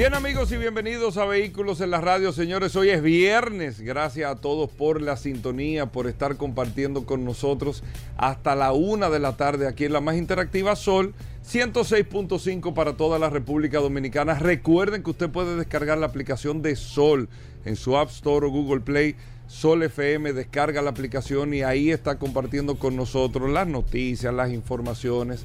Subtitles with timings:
[0.00, 2.74] Bien amigos y bienvenidos a Vehículos en la Radio, señores.
[2.74, 3.82] Hoy es viernes.
[3.82, 7.82] Gracias a todos por la sintonía, por estar compartiendo con nosotros
[8.16, 11.12] hasta la una de la tarde aquí en la más interactiva Sol
[11.46, 14.38] 106.5 para toda la República Dominicana.
[14.38, 17.28] Recuerden que usted puede descargar la aplicación de Sol
[17.66, 19.16] en su App Store o Google Play.
[19.48, 25.44] Sol FM, descarga la aplicación y ahí está compartiendo con nosotros las noticias, las informaciones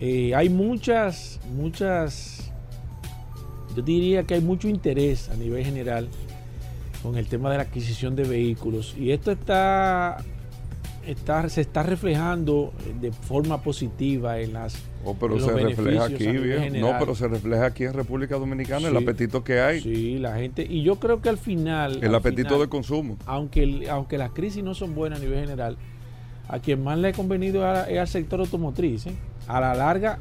[0.00, 2.50] eh, hay muchas, muchas,
[3.74, 6.08] yo diría que hay mucho interés a nivel general
[7.02, 10.18] con el tema de la adquisición de vehículos y esto está,
[11.06, 14.76] está se está reflejando de forma positiva en las
[15.08, 16.80] Oh, pero se refleja aquí, bien.
[16.80, 19.80] No, pero se refleja aquí en República Dominicana el apetito que hay.
[19.80, 20.66] Sí, la gente.
[20.68, 22.02] Y yo creo que al final.
[22.02, 23.16] El apetito de consumo.
[23.24, 25.76] Aunque, aunque las crisis no son buenas a nivel general,
[26.48, 29.06] a quien más le ha convenido es al sector automotriz.
[29.06, 29.14] ¿eh?
[29.46, 30.18] A la larga,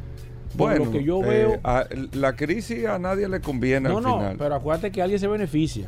[0.53, 1.55] bueno, lo que yo veo.
[1.55, 4.33] Eh, la crisis a nadie le conviene no, al final.
[4.33, 5.87] No, pero acuérdate que alguien se beneficia.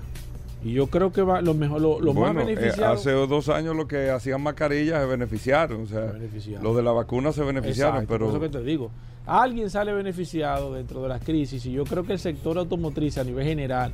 [0.67, 2.93] Y yo creo que va, lo mejor, lo, más eh, beneficiado.
[2.93, 5.83] hace dos años lo que hacían mascarillas se beneficiaron.
[5.83, 6.13] O sea,
[6.61, 8.05] lo de la vacuna se beneficiaron.
[8.05, 8.91] pero eso que te digo.
[9.25, 13.23] Alguien sale beneficiado dentro de las crisis y yo creo que el sector automotriz a
[13.23, 13.93] nivel general,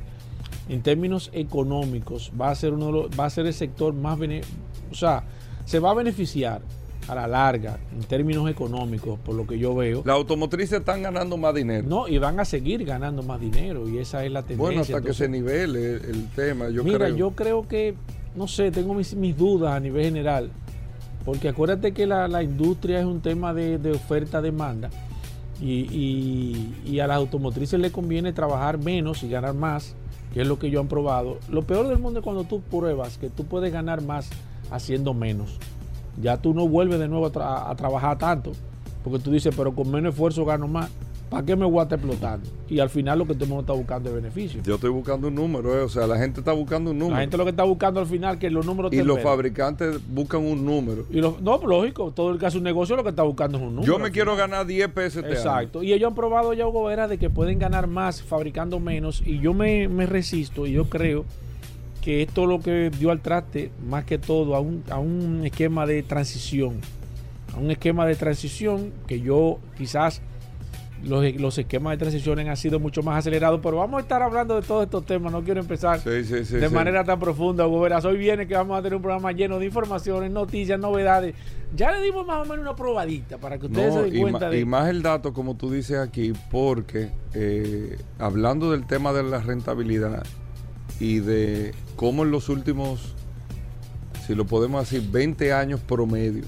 [0.68, 4.18] en términos económicos, va a ser uno va a ser el sector más
[4.92, 5.24] o sea,
[5.66, 6.62] se va a beneficiar
[7.08, 10.04] a la larga, en términos económicos, por lo que yo veo.
[10.06, 11.88] Las automotrices están ganando más dinero.
[11.88, 14.66] No, y van a seguir ganando más dinero, y esa es la tendencia.
[14.66, 17.16] Bueno, hasta que se nivele el, tema, yo mira, creo.
[17.16, 17.96] yo creo que,
[18.36, 20.52] no sé, tengo mis, dudas a nivel general,
[21.26, 24.90] porque acuérdate que la, industria es un tema de, oferta-demanda,
[25.62, 29.96] y, y, a las automotrices les conviene trabajar menos y ganar más,
[30.34, 31.38] que es lo que yo han probado.
[31.50, 34.30] Lo peor del mundo es cuando tú pruebas que tú puedes ganar más
[34.72, 35.60] haciendo menos
[36.22, 38.52] ya tú no vuelves de nuevo a, trabajar tanto,
[39.04, 40.90] porque tú dices, pero con menos esfuerzo gano más.
[41.30, 42.48] ¿Para qué me voy a estar explotando?
[42.70, 44.62] Y al final lo que todo el mundo está buscando es beneficio.
[44.62, 47.16] Yo estoy buscando un número, eh, o sea, la gente está buscando un número.
[47.16, 50.46] La gente lo que está buscando al final que los números Y los fabricantes buscan
[50.46, 51.08] un número.
[51.10, 53.74] Y no, lógico, todo el que hace un negocio lo que está buscando es un
[53.78, 53.92] número.
[53.92, 55.24] Yo me quiero ganar 10 pesos.
[55.24, 55.82] Este Exacto.
[55.82, 59.24] Y ellos han probado ya, Hugo Vera, de que pueden ganar más fabricando menos.
[59.26, 61.26] Y yo me, me resisto y yo creo
[62.04, 65.86] que esto lo que dio al traste, más que todo, a un, a un esquema
[65.86, 66.82] de transición.
[67.56, 70.22] A un esquema de transición que yo quizás
[71.06, 74.66] los, esquemas de transición han sido mucho más acelerados, pero vamos a estar hablando de
[74.66, 75.32] todos estos temas.
[75.32, 79.02] No quiero empezar de manera tan profunda, Hugo Hoy viene que vamos a tener un
[79.02, 81.36] programa lleno de informaciones, noticias, novedades.
[81.76, 84.60] Ya le dimos más o menos una probadita para que ustedes se den cuenta de.
[84.60, 89.40] Y más el dato, como tú dices aquí, porque eh, hablando del tema de la
[89.40, 90.24] rentabilidad,
[91.00, 93.14] y de cómo en los últimos,
[94.26, 96.44] si lo podemos decir, 20 años promedio,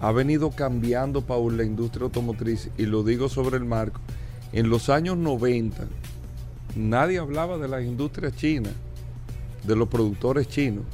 [0.00, 4.00] ha venido cambiando, Paul, la industria automotriz, y lo digo sobre el marco.
[4.52, 5.84] En los años 90,
[6.74, 8.72] nadie hablaba de las industrias chinas,
[9.64, 10.84] de los productores chinos.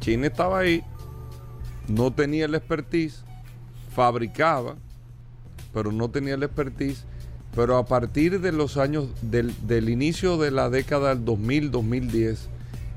[0.00, 0.82] China estaba ahí,
[1.88, 3.24] no tenía el expertise,
[3.94, 4.76] fabricaba,
[5.72, 7.04] pero no tenía la expertise.
[7.54, 12.38] Pero a partir de los años, del, del inicio de la década del 2000-2010,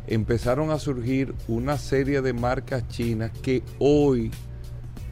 [0.08, 4.32] empezaron a surgir una serie de marcas chinas que hoy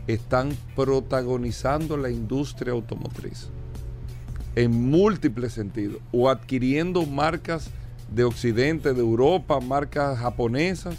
[0.08, 3.50] están protagonizando la industria automotriz
[4.56, 7.70] en múltiples sentidos o adquiriendo marcas
[8.10, 10.96] de Occidente, de Europa, marcas japonesas,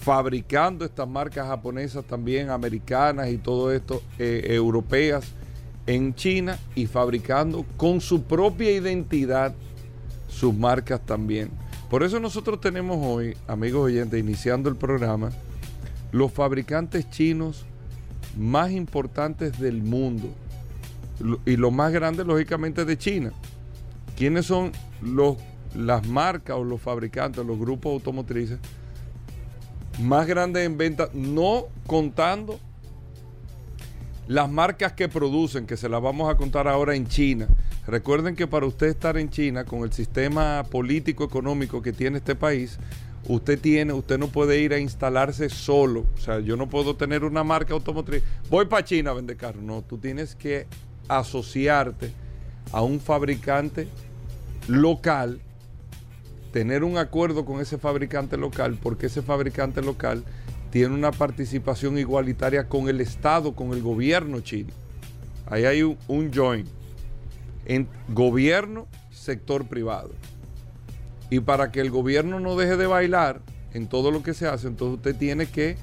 [0.00, 5.32] fabricando estas marcas japonesas también, americanas y todo esto, eh, europeas
[5.86, 9.54] en China y fabricando con su propia identidad
[10.28, 11.50] sus marcas también.
[11.88, 15.30] Por eso nosotros tenemos hoy, amigos oyentes, iniciando el programa,
[16.12, 17.64] los fabricantes chinos
[18.36, 20.28] más importantes del mundo
[21.46, 23.32] y los más grandes lógicamente de China.
[24.16, 25.36] ¿Quiénes son los,
[25.74, 28.58] las marcas o los fabricantes, los grupos automotrices
[30.02, 31.08] más grandes en venta?
[31.14, 32.58] No contando
[34.28, 37.46] las marcas que producen, que se las vamos a contar ahora en China.
[37.86, 42.34] Recuerden que para usted estar en China con el sistema político económico que tiene este
[42.34, 42.78] país,
[43.28, 46.06] usted tiene, usted no puede ir a instalarse solo.
[46.16, 48.22] O sea, yo no puedo tener una marca automotriz.
[48.50, 49.62] Voy para China a vender carros.
[49.62, 50.66] No, tú tienes que
[51.08, 52.12] asociarte
[52.72, 53.88] a un fabricante
[54.66, 55.40] local,
[56.52, 60.24] tener un acuerdo con ese fabricante local, porque ese fabricante local
[60.70, 64.72] tiene una participación igualitaria con el Estado, con el gobierno chino.
[65.46, 66.68] Ahí hay un, un joint
[67.66, 70.10] en gobierno, sector privado.
[71.30, 73.40] Y para que el gobierno no deje de bailar
[73.74, 75.76] en todo lo que se hace, entonces usted tiene que,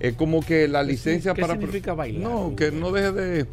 [0.00, 1.54] es como que la licencia ¿Qué para...
[1.54, 2.22] significa bailar?
[2.22, 3.46] No, que no deje de,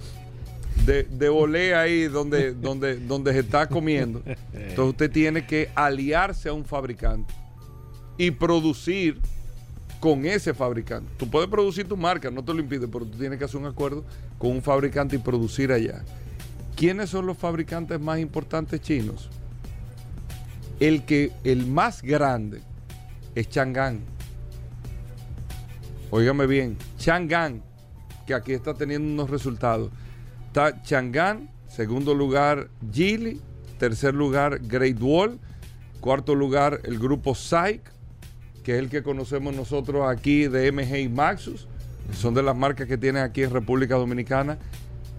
[0.86, 4.22] de, de ahí donde, donde, donde se está comiendo.
[4.54, 7.34] Entonces usted tiene que aliarse a un fabricante
[8.18, 9.20] y producir
[10.02, 11.10] con ese fabricante.
[11.16, 13.68] Tú puedes producir tu marca, no te lo impide, pero tú tienes que hacer un
[13.68, 14.04] acuerdo
[14.40, 16.04] con un fabricante y producir allá.
[16.76, 19.30] ¿Quiénes son los fabricantes más importantes chinos?
[20.80, 22.62] El que el más grande
[23.36, 24.00] es Chang'an.
[26.10, 27.62] Óigame bien, Chang'an,
[28.26, 29.92] que aquí está teniendo unos resultados.
[30.48, 33.40] Está Chang'an, segundo lugar Geely,
[33.78, 35.40] tercer lugar Great Wall,
[36.00, 37.82] cuarto lugar el grupo SAIC,
[38.64, 41.68] que es el que conocemos nosotros aquí de MG y Maxus,
[42.14, 44.58] son de las marcas que tienen aquí en República Dominicana.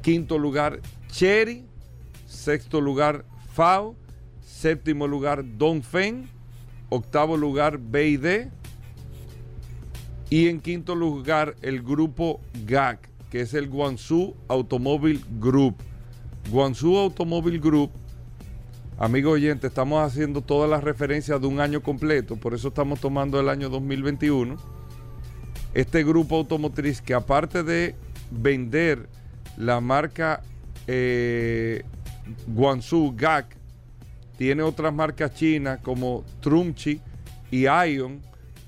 [0.03, 1.65] Quinto lugar Cherry,
[2.27, 3.95] sexto lugar FAO,
[4.45, 6.29] séptimo lugar Dongfeng,
[6.89, 8.49] octavo lugar BID
[10.31, 15.77] y en quinto lugar el grupo GAC, que es el Guangzhou Automobile Group.
[16.51, 17.91] Guangzhou Automobile Group,
[19.03, 23.41] amigos oyentes, estamos haciendo todas las referencias de un año completo, por eso estamos tomando
[23.41, 24.57] el año 2021.
[25.75, 27.97] Este grupo automotriz que aparte de
[28.31, 29.09] vender
[29.57, 30.41] la marca
[30.87, 31.83] eh,
[32.47, 33.57] Guangzhou GAC,
[34.39, 37.01] tiene otras marcas chinas como Trumchi
[37.51, 38.21] y Ion.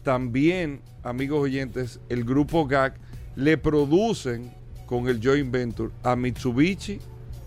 [0.03, 2.97] También, amigos oyentes, el grupo GAC
[3.37, 4.53] le producen
[4.87, 6.99] con el joint venture a Mitsubishi,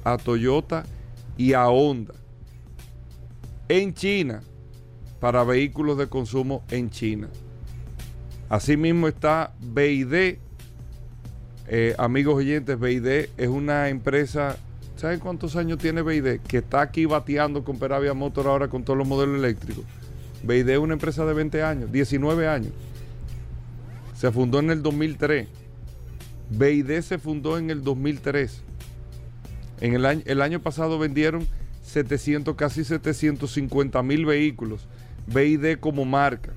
[0.05, 0.85] a Toyota
[1.35, 2.13] y a Honda.
[3.69, 4.41] En China,
[5.19, 7.29] para vehículos de consumo en China.
[8.49, 10.37] Asimismo está BID.
[11.69, 14.57] Eh, amigos oyentes, BID es una empresa
[14.97, 16.39] ¿Saben cuántos años tiene BID?
[16.39, 19.83] Que está aquí bateando con Peravia Motor ahora con todos los modelos eléctricos.
[20.41, 22.71] BID es una empresa de 20 años, 19 años.
[24.15, 25.47] Se fundó en el 2003.
[26.49, 28.63] BID se fundó en el 2003.
[29.81, 31.47] En el año, el año pasado vendieron
[31.87, 34.87] 700, casi 750 mil vehículos.
[35.25, 36.53] BID como marca.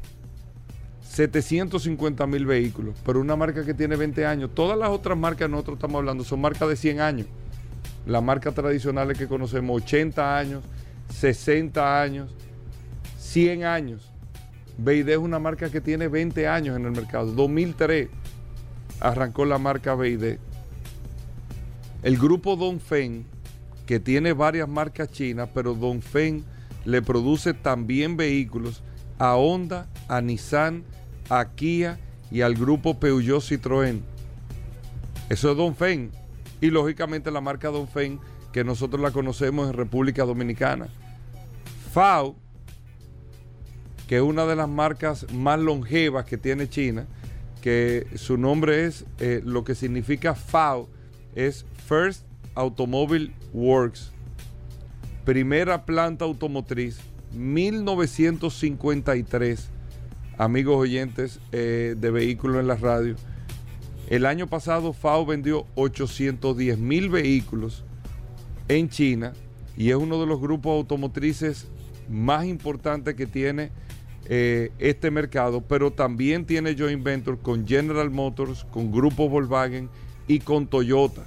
[1.03, 4.51] 750 mil vehículos, pero una marca que tiene 20 años.
[4.55, 7.27] Todas las otras marcas nosotros estamos hablando son marcas de 100 años
[8.07, 10.65] las marcas tradicionales que conocemos, 80 años,
[11.15, 12.31] 60 años,
[13.19, 14.11] 100 años.
[14.79, 17.33] BID es una marca que tiene 20 años en el mercado.
[17.33, 18.09] 2003
[19.01, 20.39] arrancó la marca BID.
[22.03, 23.27] El grupo Dongfeng,
[23.87, 26.45] que tiene varias marcas chinas, pero Dongfeng
[26.85, 28.83] le produce también vehículos
[29.19, 30.85] a Honda, a Nissan,
[31.29, 31.99] a Kia
[32.31, 34.01] y al grupo Peugeot Citroën.
[35.29, 36.11] Eso es Dongfeng
[36.61, 38.19] y lógicamente la marca Dongfeng
[38.53, 40.89] que nosotros la conocemos en República Dominicana.
[41.93, 42.37] FAO,
[44.09, 47.07] que es una de las marcas más longevas que tiene China,
[47.61, 50.89] que su nombre es, eh, lo que significa FAO,
[51.35, 54.13] es First Automobile Works,
[55.25, 57.01] primera planta automotriz,
[57.33, 59.69] 1953,
[60.39, 63.15] amigos oyentes eh, de vehículos en la radio
[64.09, 67.85] El año pasado FAO vendió 810 mil vehículos
[68.69, 69.33] en China
[69.77, 71.69] y es uno de los grupos automotrices
[72.09, 73.71] más importantes que tiene
[74.27, 79.89] eh, este mercado, pero también tiene joint venture con General Motors, con Grupo Volkswagen
[80.29, 81.25] y con Toyota.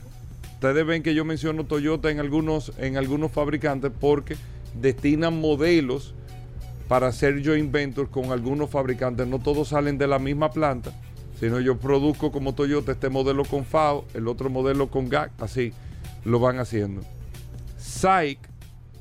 [0.64, 4.38] Ustedes ven que yo menciono Toyota en algunos, en algunos fabricantes porque
[4.80, 6.16] destinan modelos
[6.88, 9.28] para hacer joint venture con algunos fabricantes.
[9.28, 10.94] No todos salen de la misma planta,
[11.38, 15.74] sino yo produzco como Toyota este modelo con FAO, el otro modelo con GAC, así
[16.24, 17.02] lo van haciendo.
[17.78, 18.40] SAIC,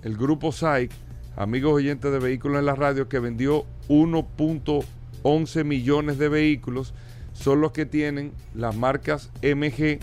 [0.03, 0.91] el grupo SAIC,
[1.37, 6.93] amigos oyentes de vehículos en la radio, que vendió 1.11 millones de vehículos,
[7.35, 10.01] son los que tienen las marcas MG,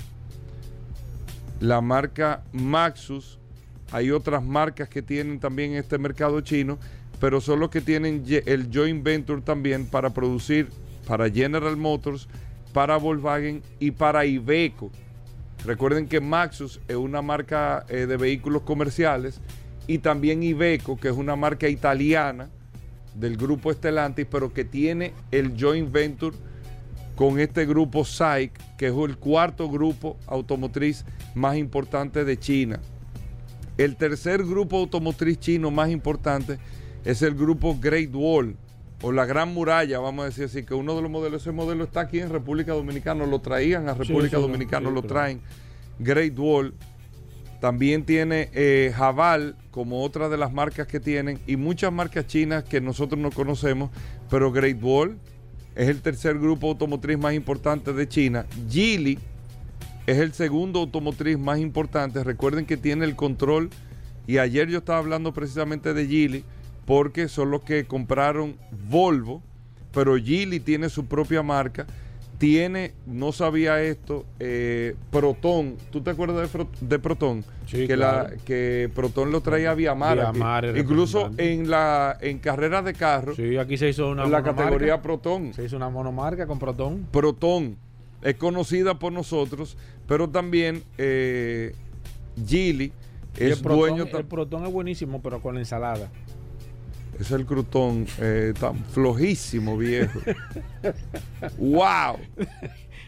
[1.59, 3.39] la marca Maxus,
[3.91, 6.77] hay otras marcas que tienen también este mercado chino,
[7.19, 10.69] pero son los que tienen el joint venture también para producir
[11.07, 12.27] para General Motors,
[12.71, 14.91] para Volkswagen y para Iveco.
[15.65, 19.41] Recuerden que Maxus es una marca eh, de vehículos comerciales
[19.87, 22.47] y también Iveco, que es una marca italiana
[23.15, 26.37] del grupo Stellantis, pero que tiene el joint venture
[27.19, 31.03] con este grupo SAIC, que es el cuarto grupo automotriz
[31.35, 32.79] más importante de China.
[33.77, 36.59] El tercer grupo automotriz chino más importante
[37.03, 38.55] es el grupo Great Wall
[39.01, 41.83] o la Gran Muralla, vamos a decir así, que uno de los modelos, ese modelo
[41.83, 45.41] está aquí en República Dominicana, lo traían a República Dominicana, lo traen.
[45.99, 46.73] Great Wall.
[47.59, 52.63] También tiene eh, Jabal como otra de las marcas que tienen y muchas marcas chinas
[52.63, 53.89] que nosotros no conocemos,
[54.29, 55.17] pero Great Wall
[55.79, 58.45] es el tercer grupo automotriz más importante de China.
[58.69, 59.17] Geely
[60.07, 62.21] es el segundo automotriz más importante.
[62.21, 63.69] Recuerden que tiene el control
[64.27, 66.43] y ayer yo estaba hablando precisamente de Geely
[66.85, 68.57] porque son los que compraron
[68.89, 69.41] Volvo,
[69.93, 71.87] pero Geely tiene su propia marca.
[72.39, 75.75] Tiene, no sabía esto, eh, Proton.
[75.91, 77.43] ¿Tú te acuerdas de, Proton?
[77.67, 80.33] Sí, que, la, que Proton lo traía a Viamar.
[80.77, 83.35] Incluso en la en carreras de carro.
[83.35, 85.53] Sí, aquí se hizo una En la categoría Proton.
[85.53, 87.07] Se hizo una monomarca con Proton.
[87.11, 87.75] Proton
[88.21, 89.75] es conocida por nosotros,
[90.07, 91.75] pero también eh,
[92.47, 92.93] Geely
[93.37, 94.05] es dueño.
[94.05, 96.09] El Proton es buenísimo, pero con la ensalada.
[97.19, 100.19] Es el crutón eh, tan flojísimo, viejo.
[101.57, 102.17] ¡Wow!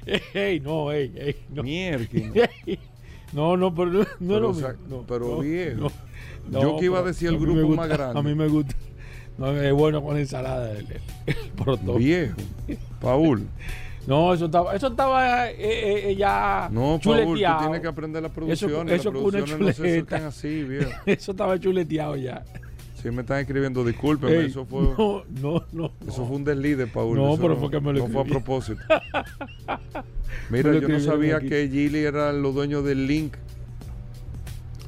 [0.34, 1.36] ¡Ey, no, ey, ey!
[1.50, 1.64] No.
[1.64, 2.08] Mierda.
[3.34, 4.54] No, no, pero no, pero,
[4.90, 5.90] no, pero viejo.
[6.50, 8.20] Yo que iba a decir el grupo más grande.
[8.20, 8.76] A mí me gusta.
[9.38, 10.88] No, es bueno con ensalada el,
[11.26, 12.36] el, Viejo.
[13.00, 13.48] Paul.
[14.06, 18.22] No, eso estaba, eso estaba eh, eh, eh ya No, Paul, tú tienes que aprender
[18.22, 18.90] la producción.
[18.90, 20.92] Eso, eso las producciones no se así, viejo.
[21.06, 22.44] eso estaba chuleteado ya.
[23.02, 24.82] Sí, me están escribiendo, disculpen, eso fue.
[24.82, 25.92] No, no, no.
[26.08, 27.18] Eso fue un desliz Paul.
[27.18, 28.82] No, pero fue que me lo No fue a propósito.
[30.52, 33.34] Mira, yo no sabía que Gili era los dueños del Link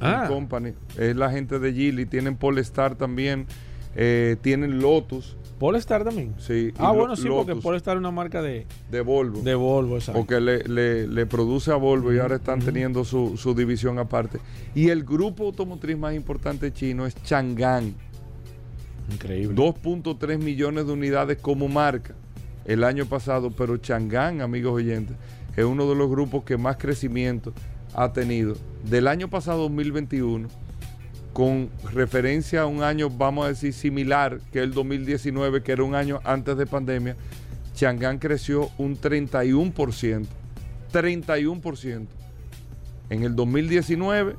[0.00, 0.26] ah.
[0.28, 0.74] Company.
[0.96, 2.06] Es la gente de Gili.
[2.06, 3.46] Tienen Polestar también.
[3.96, 5.36] Eh, tienen Lotus.
[5.58, 6.34] ¿Polestar también?
[6.38, 6.72] Sí.
[6.78, 8.66] Ah, bueno, sí, porque Polestar es una marca de...
[8.90, 9.40] De Volvo.
[9.40, 10.20] De Volvo, exacto.
[10.20, 14.40] Porque le, le, produce a Volvo y ahora están teniendo su, su, división aparte.
[14.74, 17.94] Y el grupo automotriz más importante chino es Chang'an.
[19.12, 19.56] Increíble.
[19.56, 22.14] 2.3 millones de unidades como marca
[22.64, 25.16] el año pasado, pero Chang'an, amigos oyentes,
[25.56, 27.52] es uno de los grupos que más crecimiento
[27.94, 28.56] ha tenido.
[28.84, 30.48] Del año pasado 2021
[31.34, 35.96] con referencia a un año, vamos a decir, similar que el 2019, que era un
[35.96, 37.16] año antes de pandemia,
[37.74, 40.26] Chang'an creció un 31%.
[40.92, 42.06] 31%.
[43.10, 44.36] En el 2019,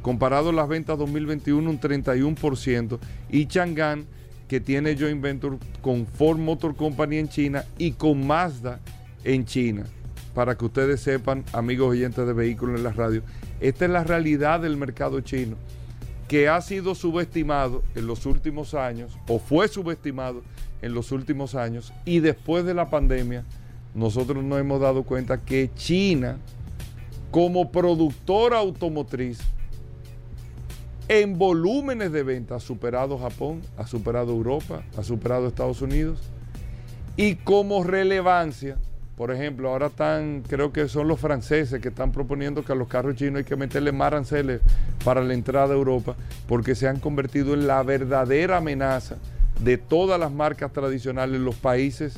[0.00, 3.00] comparado a las ventas 2021, un 31%.
[3.28, 4.06] Y Chang'an,
[4.46, 8.78] que tiene joint venture con Ford Motor Company en China y con Mazda
[9.24, 9.84] en China.
[10.32, 13.22] Para que ustedes sepan, amigos oyentes de vehículos en la radio,
[13.58, 15.56] esta es la realidad del mercado chino
[16.28, 20.42] que ha sido subestimado en los últimos años, o fue subestimado
[20.82, 23.44] en los últimos años, y después de la pandemia,
[23.94, 26.36] nosotros nos hemos dado cuenta que China,
[27.30, 29.40] como productora automotriz,
[31.08, 36.20] en volúmenes de venta ha superado Japón, ha superado Europa, ha superado Estados Unidos,
[37.16, 38.76] y como relevancia,
[39.18, 42.86] por ejemplo, ahora están, creo que son los franceses que están proponiendo que a los
[42.86, 44.32] carros chinos hay que meterle más
[45.04, 46.14] para la entrada a Europa,
[46.46, 49.16] porque se han convertido en la verdadera amenaza
[49.58, 52.14] de todas las marcas tradicionales en los países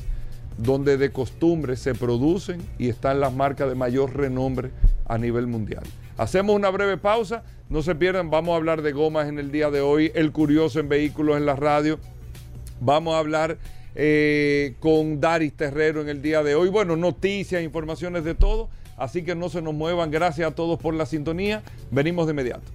[0.59, 4.69] donde de costumbre se producen y están las marcas de mayor renombre
[5.07, 5.83] a nivel mundial.
[6.19, 9.71] Hacemos una breve pausa, no se pierdan, vamos a hablar de gomas en el día
[9.71, 11.97] de hoy, el curioso en vehículos en la radio,
[12.79, 13.57] vamos a hablar
[13.95, 16.69] eh, con Daris Terrero en el día de hoy.
[16.69, 18.69] Bueno, noticias, informaciones de todo.
[18.97, 20.11] Así que no se nos muevan.
[20.11, 21.63] Gracias a todos por la sintonía.
[21.89, 22.71] Venimos de inmediato.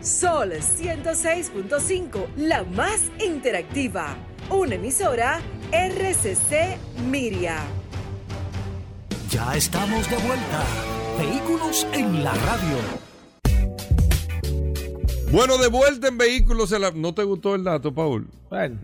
[0.00, 4.16] Sol 106.5, la más interactiva.
[4.48, 5.40] Una emisora
[5.72, 6.78] RCC
[7.10, 7.58] Miria.
[9.30, 10.64] Ya estamos de vuelta.
[11.18, 13.07] Vehículos en la radio.
[15.30, 16.72] Bueno, de vuelta en vehículos.
[16.72, 16.90] En la...
[16.90, 18.28] ¿No te gustó el dato, Paul?
[18.48, 18.78] Bueno.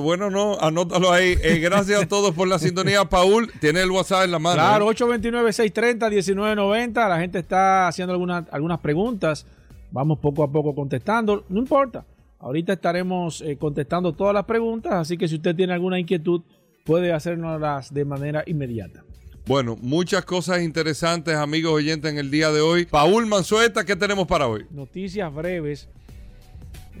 [0.00, 1.36] bueno, no, anótalo ahí.
[1.42, 3.04] Eh, gracias a todos por la sintonía.
[3.04, 4.54] Paul, tiene el WhatsApp en la mano.
[4.54, 6.88] Claro, 829-630-1990.
[6.88, 6.92] ¿eh?
[6.94, 9.46] La gente está haciendo algunas, algunas preguntas.
[9.90, 11.44] Vamos poco a poco contestando.
[11.50, 12.06] No importa.
[12.38, 14.94] Ahorita estaremos eh, contestando todas las preguntas.
[14.94, 16.40] Así que si usted tiene alguna inquietud,
[16.86, 19.04] puede hacernoslas de manera inmediata.
[19.44, 22.86] Bueno, muchas cosas interesantes, amigos oyentes, en el día de hoy.
[22.86, 24.66] Paul Manzueta, ¿qué tenemos para hoy?
[24.70, 25.88] Noticias breves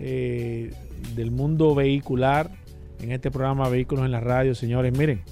[0.00, 0.72] eh,
[1.14, 2.50] del mundo vehicular
[3.00, 4.92] en este programa Vehículos en la Radio, señores.
[4.98, 5.22] Miren,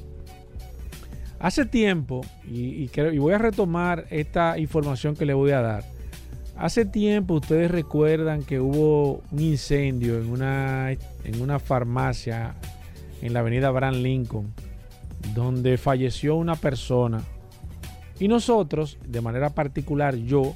[1.40, 5.84] hace tiempo, y, y voy a retomar esta información que le voy a dar.
[6.56, 12.54] Hace tiempo ustedes recuerdan que hubo un incendio en una, en una farmacia
[13.20, 14.54] en la avenida Abraham Lincoln
[15.34, 17.22] donde falleció una persona.
[18.18, 20.54] Y nosotros, de manera particular yo,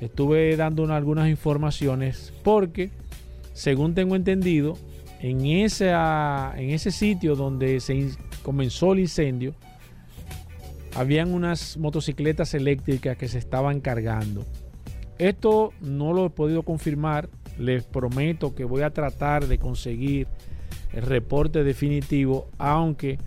[0.00, 2.90] estuve dando algunas informaciones porque,
[3.52, 4.76] según tengo entendido,
[5.20, 8.10] en ese, en ese sitio donde se
[8.42, 9.54] comenzó el incendio,
[10.94, 14.44] habían unas motocicletas eléctricas que se estaban cargando.
[15.18, 17.28] Esto no lo he podido confirmar.
[17.58, 20.28] Les prometo que voy a tratar de conseguir
[20.92, 23.18] el reporte definitivo, aunque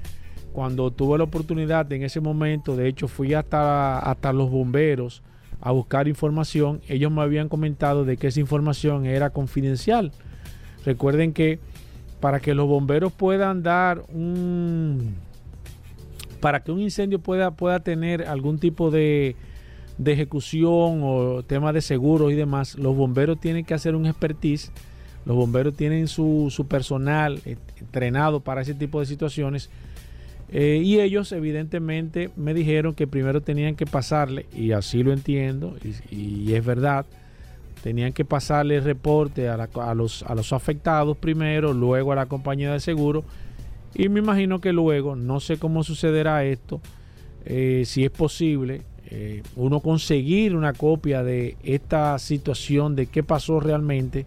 [0.54, 5.22] cuando tuve la oportunidad en ese momento, de hecho fui hasta, hasta los bomberos
[5.62, 10.12] a buscar información, ellos me habían comentado de que esa información era confidencial.
[10.86, 11.60] Recuerden que
[12.20, 15.16] para que los bomberos puedan dar un...
[16.40, 19.36] para que un incendio pueda, pueda tener algún tipo de,
[19.98, 24.72] de ejecución o tema de seguros y demás, los bomberos tienen que hacer un expertise.
[25.24, 29.70] Los bomberos tienen su, su personal entrenado para ese tipo de situaciones
[30.52, 35.78] eh, y ellos evidentemente me dijeron que primero tenían que pasarle, y así lo entiendo,
[36.10, 37.06] y, es verdad,
[37.84, 42.74] tenían que pasarle el reporte a, los, a los afectados primero, luego a la compañía
[42.74, 43.24] de seguro,
[43.96, 46.82] y me imagino que luego, no sé cómo sucederá esto,
[47.46, 53.60] eh, si es posible, eh, uno conseguir una copia de esta situación, de qué pasó
[53.60, 54.26] realmente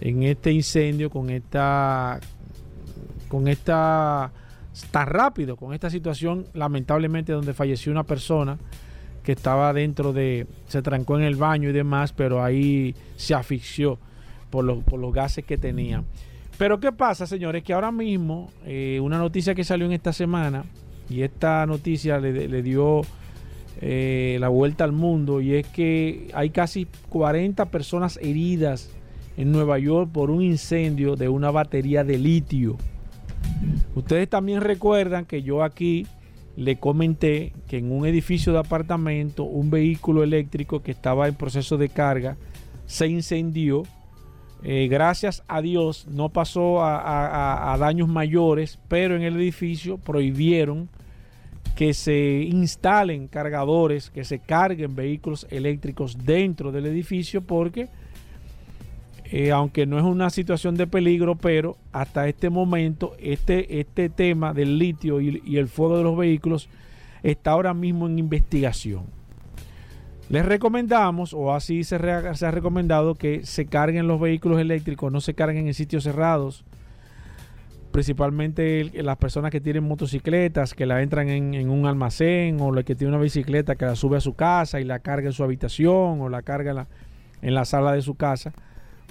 [0.00, 2.20] en este incendio con esta...
[3.28, 4.32] Con esta
[4.90, 8.58] tan rápido con esta situación, lamentablemente, donde falleció una persona
[9.22, 13.98] que estaba dentro de, se trancó en el baño y demás, pero ahí se asfixió
[14.50, 16.02] por, los gases que tenía.
[16.56, 17.62] Pero ¿qué pasa, señores?
[17.62, 20.64] Que ahora mismo, eh, una noticia que salió en esta semana,
[21.10, 23.02] y esta noticia le, dio
[23.80, 28.90] eh, la vuelta al mundo, y es que hay casi 40 personas heridas
[29.36, 32.76] en Nueva York por un incendio de una batería de litio.
[33.94, 36.06] Ustedes también recuerdan que yo aquí
[36.56, 41.76] le comenté que en un edificio de apartamento un vehículo eléctrico que estaba en proceso
[41.76, 42.36] de carga
[42.86, 43.84] se incendió.
[44.64, 50.88] Eh, gracias a Dios no pasó a, daños mayores, pero en el edificio prohibieron
[51.76, 57.88] que se instalen cargadores, que se carguen vehículos eléctricos dentro del edificio porque
[59.30, 64.54] eh, aunque no es una situación de peligro, pero hasta este momento este, este tema
[64.54, 66.70] del litio y, el fuego de los vehículos
[67.22, 69.04] está ahora mismo en investigación.
[70.30, 75.34] Les recomendamos, o así se, ha recomendado, que se carguen los vehículos eléctricos, no se
[75.34, 76.64] carguen en sitios cerrados,
[77.92, 82.94] principalmente las personas que tienen motocicletas, que la entran en, un almacén, o la que
[82.94, 86.20] tiene una bicicleta que la sube a su casa y la carga en su habitación,
[86.20, 86.86] o la carga
[87.42, 88.52] en la sala de su casa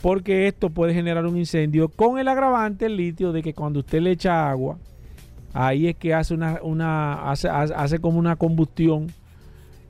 [0.02, 4.02] porque esto puede generar un incendio con el agravante el litio de que cuando usted
[4.02, 4.78] le echa agua,
[5.54, 9.08] ahí es que hace una, una hace, hace como una combustión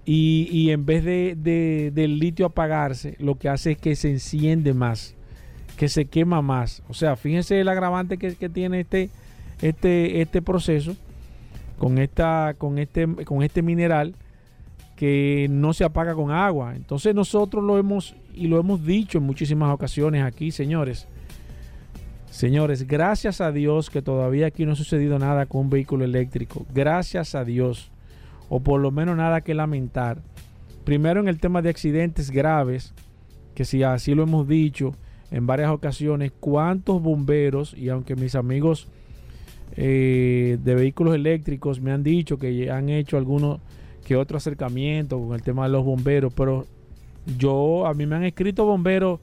[0.10, 5.16] y, en vez de, del litio apagarse, lo que hace es que se enciende más,
[5.76, 6.82] que se quema más.
[6.88, 9.10] O sea, fíjense el agravante que, que tiene este,
[9.62, 10.96] este, este proceso
[11.78, 14.16] con, esta, con, este, con este mineral
[14.98, 16.76] que no se apaga con agua.
[16.76, 21.08] Entonces nosotros lo hemos y lo hemos dicho en muchísimas ocasiones aquí, señores.
[22.30, 26.66] Señores, gracias a Dios que todavía aquí no ha sucedido nada con un vehículo eléctrico.
[26.74, 27.92] Gracias a Dios.
[28.50, 30.22] O por lo menos nada que lamentar.
[30.84, 32.94] Primero en el tema de accidentes graves,
[33.54, 34.96] que si así lo hemos dicho,
[35.32, 38.88] en varias ocasiones cuántos bomberos, y aunque mis amigos
[39.76, 43.60] eh, de vehículos eléctricos me han dicho que han hecho algunos
[44.08, 46.66] que otro acercamiento con el tema de los bomberos, pero
[47.38, 49.20] yo, a mí me han escrito bomberos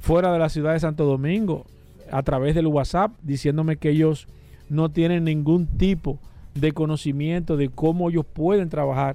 [0.00, 1.66] fuera de la ciudad de Santo Domingo
[2.10, 4.26] a través del WhatsApp diciéndome que ellos
[4.70, 6.18] no tienen ningún tipo
[6.54, 9.14] de conocimiento de cómo ellos pueden trabajar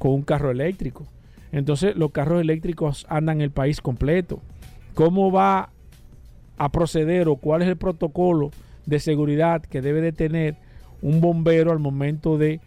[0.00, 1.06] con un carro eléctrico.
[1.52, 4.40] Entonces los carros eléctricos andan el país completo.
[4.94, 5.70] ¿Cómo va
[6.58, 8.50] a proceder o cuál es el protocolo
[8.84, 10.56] de seguridad que debe de tener
[11.02, 12.60] un bombero al momento de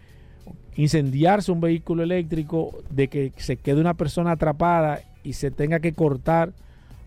[0.75, 5.93] incendiarse un vehículo eléctrico, de que se quede una persona atrapada y se tenga que
[5.93, 6.51] cortar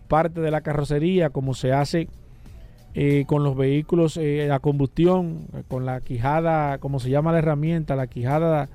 [0.07, 2.07] parte de la carrocería como se hace
[2.95, 7.95] eh, con los vehículos eh, a combustión, con la quijada, como se llama la herramienta,
[7.95, 8.69] la quijada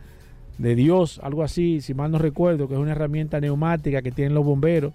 [0.59, 4.35] de Dios, algo así, si mal no recuerdo, que es una herramienta neumática que tienen
[4.35, 4.93] los bomberos,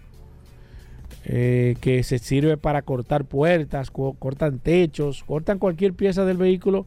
[1.26, 6.86] eh, que se sirve para cortar puertas, cortan techos, cortan cualquier pieza del vehículo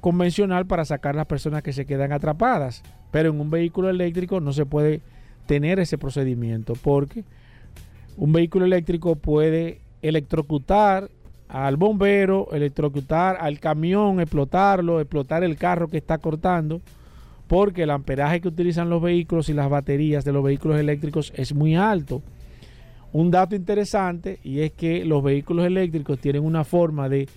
[0.00, 2.82] convencional para sacar las personas que se quedan atrapadas.
[3.10, 5.00] Pero en un vehículo eléctrico no se puede
[5.46, 7.24] tener ese procedimiento porque
[8.16, 11.10] un vehículo eléctrico puede electrocutar
[11.48, 16.80] al bombero, electrocutar al camión, explotarlo, explotar el carro que está cortando,
[17.48, 21.52] porque el amperaje que utilizan los vehículos y las baterías de los vehículos eléctricos es
[21.54, 22.22] muy alto.
[23.12, 27.28] Un dato interesante y es que los vehículos eléctricos tienen una forma de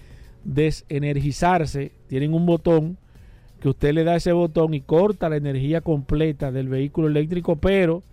[0.43, 2.97] desenergizarse, tienen un botón
[3.63, 8.03] que usted le da ese botón y corta la energía completa del vehículo eléctrico, pero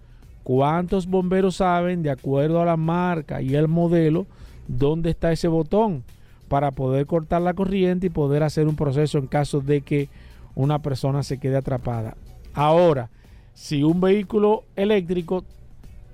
[0.44, 4.26] ¿cuántos bomberos saben, de acuerdo a la marca y el modelo,
[4.68, 6.04] dónde está ese botón
[6.48, 10.08] para poder cortar la corriente y poder hacer un proceso en caso de que
[10.54, 12.16] una persona se quede atrapada?
[12.54, 13.10] Ahora,
[13.52, 15.44] si un vehículo eléctrico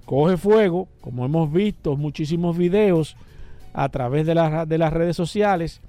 [0.06, 3.16] coge fuego, como hemos visto muchísimos videos
[3.74, 4.34] a través de,
[4.66, 5.82] de las redes sociales,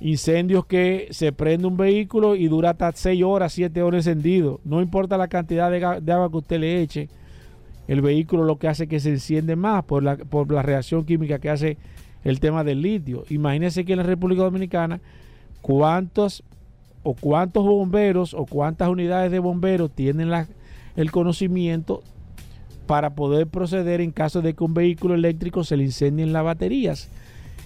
[0.00, 4.60] incendios que se prende un vehículo y dura hasta 6 horas, 7 horas encendido.
[4.64, 7.08] No importa la cantidad de, agua que usted le eche,
[7.86, 11.04] el vehículo lo que hace es que se enciende más por la, por la reacción
[11.04, 11.76] química que hace
[12.24, 13.24] el tema del litio.
[13.28, 15.00] Imagínense que en la República Dominicana,
[15.60, 16.44] cuántos
[17.02, 20.30] o cuántos bomberos o cuántas unidades de bomberos tienen
[20.96, 22.02] el conocimiento
[22.86, 27.08] para poder proceder en caso de que un vehículo eléctrico se le incendien las baterías.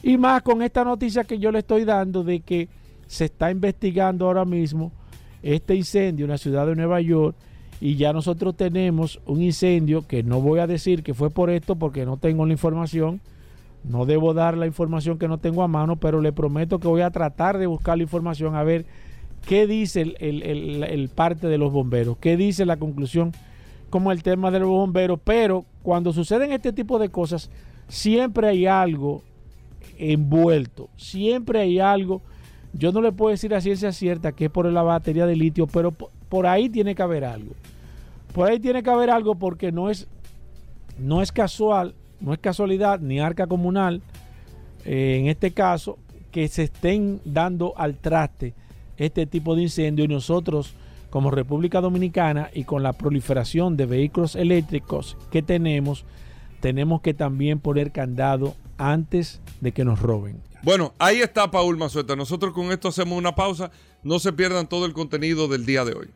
[0.06, 2.68] Y más con esta noticia que yo le estoy dando de que
[3.06, 4.92] se está investigando ahora mismo
[5.42, 7.34] este incendio en la ciudad de Nueva York
[7.80, 11.76] y ya nosotros tenemos un incendio que no voy a decir que fue por esto
[11.76, 13.22] porque no tengo la información,
[13.82, 17.00] no debo dar la información que no tengo a mano, pero le prometo que voy
[17.00, 18.84] a tratar de buscar la información a ver
[19.48, 23.32] qué dice el, parte de los bomberos, qué dice la conclusión
[23.88, 27.50] como el tema de los bomberos, pero cuando suceden este tipo de cosas,
[27.88, 29.22] siempre hay algo
[29.98, 30.88] envuelto.
[30.96, 32.22] Siempre hay algo,
[32.72, 35.66] yo no le puedo decir a ciencia cierta que es por la batería de litio,
[35.66, 37.54] pero por, ahí tiene que haber algo.
[38.33, 40.09] Por ahí tiene que haber algo porque no es,
[40.98, 44.02] no es casual, no es casualidad ni arca comunal,
[44.85, 45.98] eh, en este caso,
[46.30, 48.54] que se estén dando al traste
[48.96, 50.74] este tipo de incendio y nosotros
[51.14, 56.04] como República Dominicana y con la proliferación de vehículos eléctricos que tenemos,
[56.59, 60.42] tenemos que también poner candado antes de que nos roben.
[60.62, 62.16] Bueno, ahí está Paul Mazueta.
[62.16, 63.70] Nosotros con esto hacemos una pausa.
[64.02, 66.10] No se pierdan todo el contenido del día de hoy.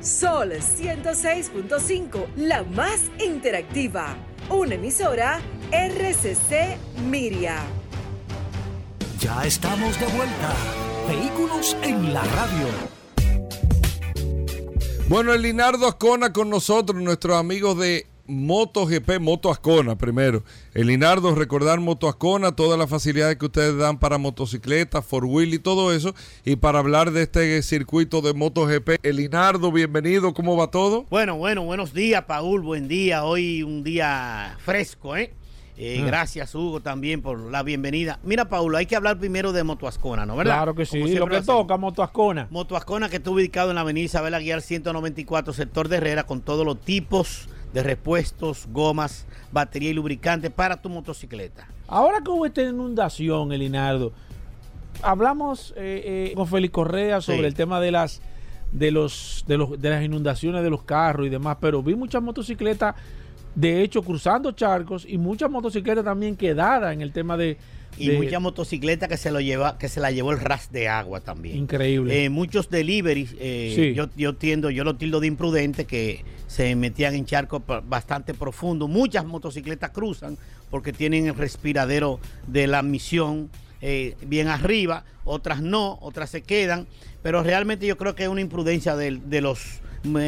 [0.00, 4.16] Sol 106.5, la más interactiva.
[4.50, 5.40] Una emisora
[5.72, 6.76] RCC
[7.08, 7.62] Miria.
[9.18, 10.54] Ya estamos de vuelta.
[11.08, 12.66] Vehículos en la radio.
[15.08, 20.42] Bueno, el Linardo Ascona con nosotros, nuestros amigos de MotoGP, Moto Ascona primero.
[20.72, 25.52] El Linardo, recordar Moto Ascona, todas las facilidades que ustedes dan para motocicletas, four wheel
[25.52, 26.14] y todo eso.
[26.44, 31.04] Y para hablar de este circuito de MotoGP, el Linardo, bienvenido, ¿cómo va todo?
[31.10, 33.24] Bueno, bueno, buenos días, Paul, buen día.
[33.24, 35.32] Hoy un día fresco, ¿eh?
[35.76, 36.06] eh ah.
[36.06, 38.20] Gracias, Hugo, también por la bienvenida.
[38.22, 40.36] Mira, Paulo, hay que hablar primero de Motoascona, ¿no?
[40.36, 40.56] ¿Verdad?
[40.56, 42.48] Claro que sí, lo que toca, Motoascona.
[42.50, 46.64] Motoascona, que está ubicado en la avenida Isabel Aguiar 194, sector de Herrera, con todos
[46.64, 51.66] los tipos de repuestos, gomas, batería y lubricante para tu motocicleta.
[51.88, 54.12] Ahora que hubo esta inundación, Elinardo,
[55.02, 58.22] hablamos eh, eh, con Félix Correa sobre el tema de las
[58.70, 62.22] de los, de los de las inundaciones de los carros y demás, pero vi muchas
[62.22, 62.94] motocicletas
[63.56, 67.58] de hecho cruzando charcos y muchas motocicletas también quedadas en el tema de,
[67.98, 70.88] Y de- muchas motocicletas que se lo lleva, que se la llevó el ras de
[70.88, 71.56] agua también.
[71.56, 72.24] Increíble.
[72.24, 73.94] Eh, muchos deliveries, eh, Sí.
[73.94, 78.88] yo, yo tiendo, yo lo tildo de imprudente que se metían en charcos bastante profundos.
[78.88, 80.36] Muchas motocicletas cruzan
[80.70, 83.50] porque tienen el respiradero de la misión
[83.86, 86.86] eh, bien arriba, otras no, otras se quedan,
[87.22, 89.80] pero realmente yo creo que es una imprudencia de, los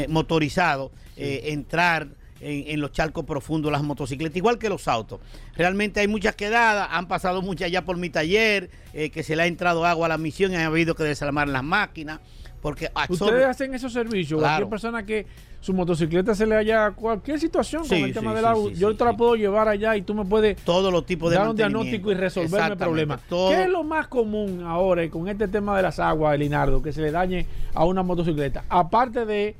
[0.08, 2.08] motorizados entrar
[2.40, 5.20] en, en los charcos profundos las motocicletas, igual que los autos.
[5.56, 9.42] Realmente hay muchas quedadas, han pasado muchas ya por mi taller, eh, que se le
[9.42, 12.20] ha entrado agua a la misión y ha habido que desarmar las máquinas,
[12.60, 14.38] porque absorbe- Ustedes hacen esos servicios.
[14.40, 14.66] Claro.
[14.66, 15.26] Cualquier persona que
[15.60, 18.96] su motocicleta se le haya cualquier situación con Sí, el tema del sí, agua, yo
[18.96, 21.56] te la puedo llevar allá y tú me puedes todos los tipos de dar un
[21.56, 23.18] diagnóstico y resolverme el problema.
[23.28, 26.92] todo- ¿Qué es lo más común ahora con este tema de las aguas, Elinardo, que
[26.92, 28.64] se le dañe a una motocicleta?
[28.68, 29.56] Aparte de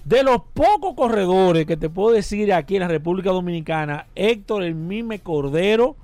[0.04, 4.74] De los pocos corredores que te puedo decir aquí en la República Dominicana, Héctor el
[4.74, 5.96] Mime Cordero,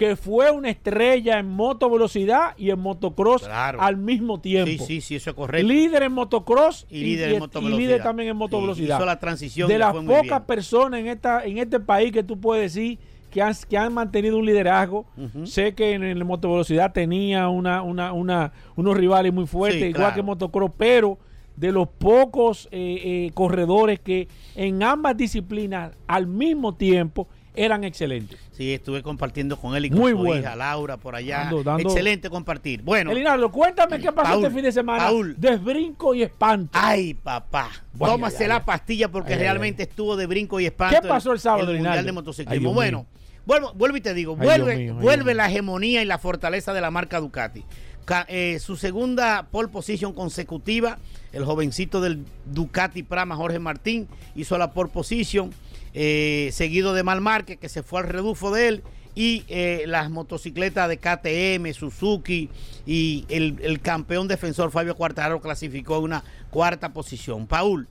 [0.00, 3.82] que fue una estrella en motovelocidad y en motocross Claro.
[3.82, 4.70] al mismo tiempo.
[4.86, 5.68] Sí, sí, sí, eso es correcto.
[5.68, 7.78] Líder en motocross Y líder en y motovelocidad.
[7.78, 8.96] líder también en motovelocidad.
[8.96, 12.22] Sí, hizo la transición de y las pocas personas en esta en este país que
[12.22, 12.98] tú puedes decir
[13.30, 15.04] que han, que han mantenido un liderazgo.
[15.44, 20.00] Sé que en el motovelocidad tenía una, una, una, unos rivales muy fuertes, Sí, igual
[20.00, 20.14] claro.
[20.14, 21.18] que en motocross, pero
[21.56, 28.38] de los pocos eh, eh, corredores que en ambas disciplinas al mismo tiempo eran excelentes.
[28.52, 30.40] Sí, estuve compartiendo con él y con Muy su bueno.
[30.42, 31.38] hija Laura por allá.
[31.44, 32.82] Dando- dando- Excelente compartir.
[32.82, 35.04] Bueno, Elinardo, cuéntame qué pasó Paul, este fin de semana.
[35.04, 35.34] Paul.
[35.38, 36.70] Desbrinco y espanto.
[36.80, 41.00] ay, papá, tómase la pastilla porque Ay, ay, realmente estuvo de brinco y espanto.
[41.00, 42.72] ¿Qué pasó el sábado, el Mundial de Motociclismo.
[42.72, 43.06] Bueno,
[43.46, 47.18] vuelvo, vuelvo y te digo, vuelve, mío, la hegemonía y la fortaleza de la marca
[47.20, 47.64] Ducati.
[48.04, 50.98] Ca- eh, su segunda pole position consecutiva,
[51.32, 55.50] el jovencito del Ducati Prama, Jorge Martín, hizo la pole position,
[55.94, 58.82] eh, seguido de Malmarque, que se fue al redufo de él,
[59.14, 62.48] y eh, las motocicletas de KTM, Suzuki
[62.86, 67.46] y el, campeón defensor Fabio Quartararo clasificó en una cuarta posición.
[67.48, 67.88] Paul,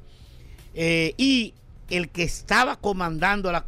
[0.73, 1.53] eh, y
[1.89, 3.65] el que estaba comandando la,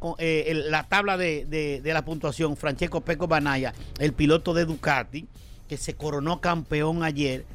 [0.70, 5.28] la tabla de, de- la puntuación, Francesco Peco Banaya, el piloto de Ducati,
[5.68, 7.46] que se coronó campeón ayer,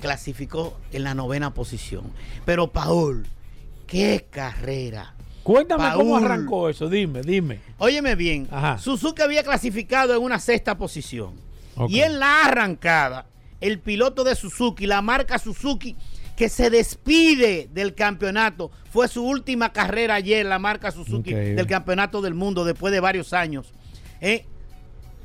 [0.00, 2.04] clasificó en la novena posición.
[2.46, 3.26] Pero Paul,
[3.86, 5.14] qué carrera.
[5.44, 7.60] Cuéntame cómo arrancó eso, dime, dime.
[7.78, 8.78] Óyeme bien, Ajá.
[8.78, 11.34] Suzuki había clasificado en una sexta posición.
[11.88, 13.26] Y en la arrancada,
[13.60, 15.96] el piloto de Suzuki, la marca Suzuki,
[16.34, 22.22] que se despide del campeonato, fue su última carrera ayer, la marca Suzuki del campeonato
[22.22, 23.72] del mundo, después de varios años.
[24.20, 24.46] Eh,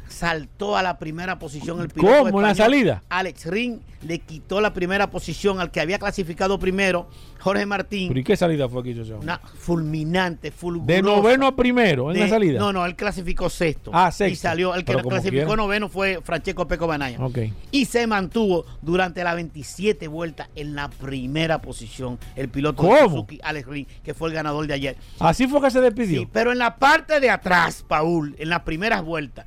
[0.10, 2.26] saltó a la primera posición el piloto.
[2.26, 2.40] ¿Cómo?
[2.42, 3.04] ¿En la salida?
[3.10, 7.08] Alex Ring le quitó la primera posición al que había clasificado primero,
[7.40, 8.08] Jorge Martín.
[8.10, 9.18] ¿Pero y qué salida fue ese hombre?
[9.24, 10.94] Una fulminante, fulgurosa.
[10.94, 12.60] De noveno a primero en De- la salida.
[12.60, 13.92] No, no, él clasificó sexto.
[13.94, 14.34] Ah, sexto.
[14.34, 15.56] Y salió, el que como clasificó quiera.
[15.56, 17.18] noveno fue Francesco Peco Banaya.
[17.24, 17.40] Ok.
[17.72, 22.20] Y se mantuvo durante las 27 vueltas en la primera posición.
[22.36, 23.00] El piloto de.
[23.02, 24.98] Suzuki, Alex Ring, que fue el ganador de ayer.
[25.20, 26.22] Así fue que se despidió.
[26.22, 29.46] Sí, pero en la parte de atrás, Paul, en las primeras vueltas,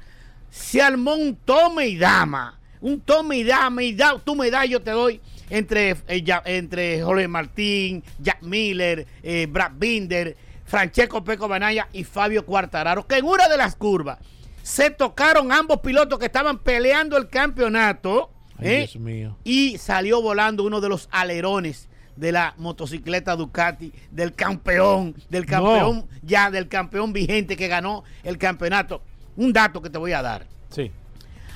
[0.52, 2.58] se armó un tome y dama.
[2.82, 5.20] Un tome y dama, y da, tú me das, yo te doy.
[5.48, 10.36] Entre, eh, ya- entre Jorge Martín, Jack Miller, eh, Brad Binder,
[10.66, 14.18] Francesco Peco Banaya y Fabio Cuartararo, que en una de las curvas
[14.62, 18.30] se tocaron ambos pilotos que estaban peleando el campeonato.
[18.58, 18.78] Ay, ¿eh?
[18.80, 19.36] Dios mío.
[19.44, 26.06] y salió volando uno de los alerones de la motocicleta Ducati del campeón, del campeón
[26.22, 29.02] ya del campeón vigente que ganó el campeonato.
[29.36, 30.46] Un dato que te voy a dar.
[30.70, 30.90] Sí.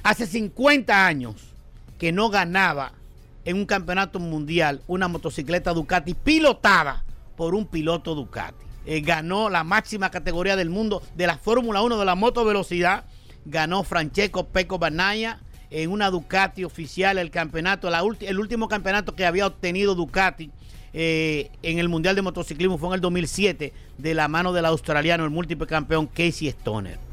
[0.03, 1.35] Hace 50 años
[1.99, 2.93] que no ganaba
[3.45, 7.05] en un campeonato mundial una motocicleta Ducati pilotada
[7.37, 8.65] por un piloto Ducati.
[8.87, 13.05] Eh, ganó la máxima categoría del mundo de la Fórmula 1 de la motovelocidad.
[13.45, 19.27] Ganó Francesco Peco Banaya en una Ducati oficial el campeonato, la el último campeonato que
[19.27, 20.51] había obtenido Ducati
[20.93, 25.25] eh, en el Mundial de Motociclismo fue en el 2007 de la mano del australiano,
[25.25, 27.06] el múltiple campeón Casey Stoner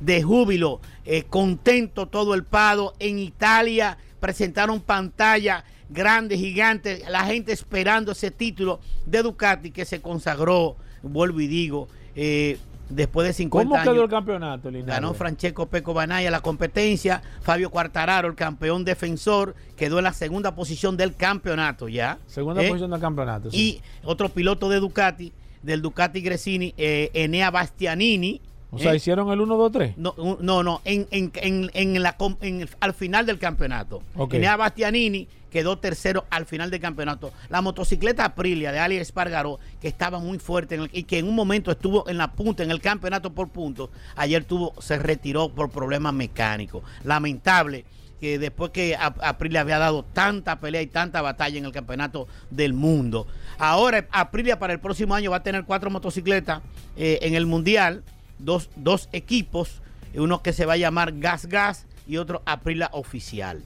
[0.00, 2.94] de júbilo, eh, contento todo el Pado.
[2.98, 10.02] En Italia presentaron pantalla grande, gigante, la gente esperando ese título de Ducati que se
[10.02, 12.58] consagró, vuelvo y digo, eh,
[12.88, 14.04] después de 50 ¿Cómo quedó años.
[14.04, 14.92] el campeonato, Linaldo?
[14.92, 17.22] Ganó Francesco Peco Banaya la competencia.
[17.42, 22.18] Fabio Quartararo, el campeón defensor, quedó en la segunda posición del campeonato ya.
[22.26, 22.68] Segunda ¿eh?
[22.68, 23.50] posición del campeonato.
[23.50, 23.56] sí.
[23.58, 25.32] Y otro piloto de Ducati,
[25.62, 28.40] del Ducati Gresini, eh, Enea Bastianini.
[28.70, 28.96] O sea, ¿eh?
[28.96, 29.94] hicieron el 1-2-3.
[29.96, 34.02] No, un- no, no, en, en, en, en la, en el- al final del campeonato.
[34.16, 34.34] Ok.
[34.34, 37.32] Enea Bastianini quedó tercero al final del campeonato.
[37.48, 41.26] La motocicleta Aprilia de Ali Espargaró, que estaba muy fuerte en el- y que en
[41.26, 45.48] un momento estuvo en la punta, en el campeonato por puntos, ayer tuvo, se retiró
[45.48, 46.82] por problemas mecánicos.
[47.04, 47.84] Lamentable
[48.20, 52.72] que después que Aprilia había dado tanta pelea y tanta batalla en el campeonato del
[52.74, 53.28] mundo.
[53.58, 56.60] Ahora Aprilia para el próximo año va a tener cuatro motocicletas
[56.96, 58.02] eh, en el mundial,
[58.38, 59.80] dos, dos equipos,
[60.14, 63.62] uno que se va a llamar Gas Gas y otro Aprilia Oficial.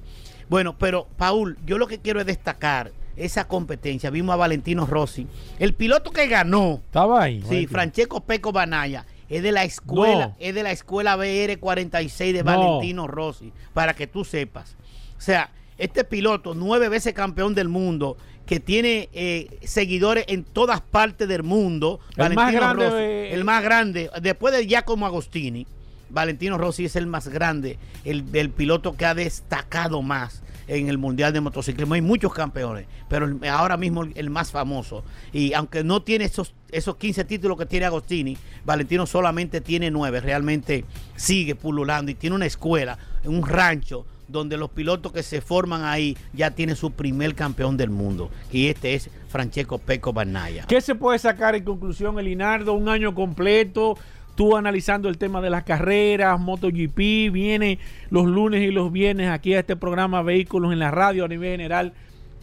[0.49, 4.11] Bueno, pero Paul, yo lo que quiero es destacar esa competencia.
[4.11, 5.27] Vimos a Valentino Rossi,
[5.59, 7.43] el piloto que ganó, Estaba ahí.
[7.49, 7.67] sí.
[7.67, 10.37] Francesco Peco Banaya, es de la escuela, No.
[10.39, 12.45] es de la escuela BR46 de No.
[12.45, 14.77] Valentino Rossi, para que tú sepas.
[15.17, 20.81] O sea, este piloto, nueve veces campeón del mundo, que tiene eh, seguidores en todas
[20.81, 22.01] partes del mundo.
[22.17, 25.67] El más grande de- el más grande, después de Giacomo Agostini,
[26.11, 30.99] Valentino Rossi es el más grande, el, el piloto que ha destacado más en el
[30.99, 31.95] Mundial de Motociclismo.
[31.95, 35.05] Hay muchos campeones, pero el- ahora mismo el, el más famoso.
[35.33, 40.21] Y aunque no tiene esos, esos 15 títulos que tiene Agostini, Valentino solamente tiene 9.
[40.21, 40.85] Realmente
[41.17, 46.17] sigue pululando y tiene una escuela, un rancho, donde los pilotos que se forman ahí
[46.33, 48.31] ya tienen su primer campeón del mundo.
[48.51, 50.65] Y este es Francesco Peco Banaya.
[50.67, 52.73] ¿Qué se puede sacar en conclusión, Elinardo?
[52.73, 53.97] Un año completo,
[54.35, 57.79] tú analizando el tema de las carreras, MotoGP, viene
[58.11, 61.53] los lunes y los viernes aquí a este programa Vehículos en la Radio a nivel
[61.53, 61.93] general.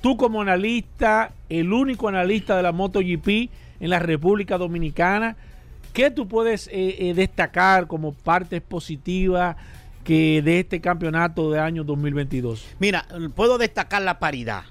[0.01, 3.49] Tú como analista, el único analista de la MotoGP
[3.79, 5.35] en la República Dominicana,
[5.93, 9.57] ¿qué tú puedes eh, eh, destacar como partes positivas
[10.09, 12.65] que de este campeonato de año 2022?
[12.79, 14.63] Mira, puedo destacar la paridad.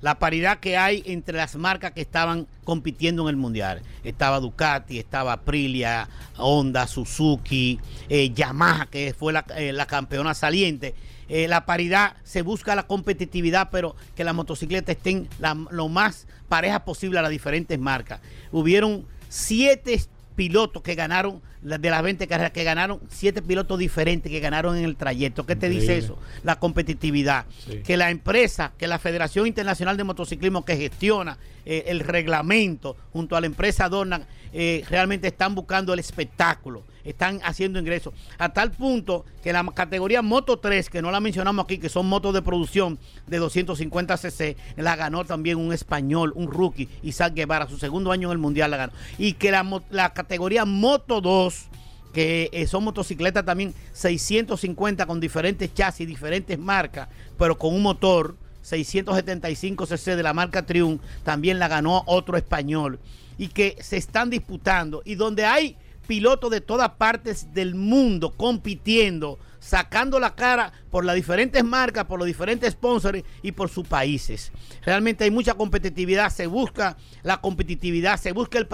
[0.00, 3.82] La paridad que hay entre las marcas que estaban compitiendo en el mundial.
[4.02, 10.94] Estaba Ducati, estaba Aprilia, Honda, Suzuki, eh, Yamaha, que fue la, eh, la campeona saliente.
[11.28, 16.26] Eh, la paridad se busca la competitividad, pero que las motocicletas estén la- lo más
[16.48, 18.20] parejas posible a las diferentes marcas.
[18.52, 20.00] Hubieron siete
[20.34, 24.84] pilotos que ganaron de las 20 carreras que ganaron, siete pilotos diferentes que ganaron en
[24.84, 25.44] el trayecto.
[25.46, 26.18] ¿Qué te dice eso?
[26.44, 27.46] La competitividad.
[27.84, 33.36] Que la empresa, que la Federación Internacional de Motociclismo que gestiona eh, el reglamento junto
[33.36, 38.12] a la empresa Dorna, eh, realmente están buscando el espectáculo, están haciendo ingresos.
[38.38, 42.06] A tal punto que la categoría Moto 3, que no la mencionamos aquí, que son
[42.08, 47.68] motos de producción de 250 cc, la ganó también un español, un rookie, Isaac Guevara,
[47.68, 48.92] su segundo año en el Mundial la ganó.
[49.18, 51.66] Y que la, la categoría Moto 2
[52.12, 58.34] que eh, son motocicletas también 650 con diferentes chasis, diferentes marcas, pero con un motor
[58.62, 62.98] 675 cc de la marca Triumph, también la ganó otro español,
[63.36, 65.76] y que se están disputando, y donde hay
[66.08, 72.18] pilotos de todas partes del mundo compitiendo, sacando la cara por las diferentes marcas, por
[72.18, 74.50] los diferentes sponsors y por sus países.
[74.84, 78.66] Realmente hay mucha competitividad, se busca la competitividad, se busca el,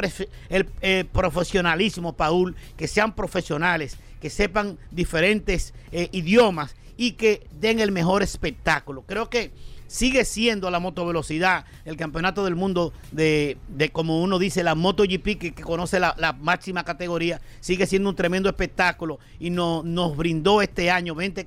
[0.81, 7.91] eh, profesionalismo, Paul, que sean profesionales, que sepan diferentes eh, idiomas y que den el
[7.91, 9.03] mejor espectáculo.
[9.03, 9.51] Creo que
[9.87, 13.57] sigue siendo la motovelocidad, el campeonato del mundo de,
[13.93, 18.49] como uno dice, la MotoGP, que, que conoce la, máxima categoría, sigue siendo un tremendo
[18.49, 21.47] espectáculo y no, nos brindó este año 20,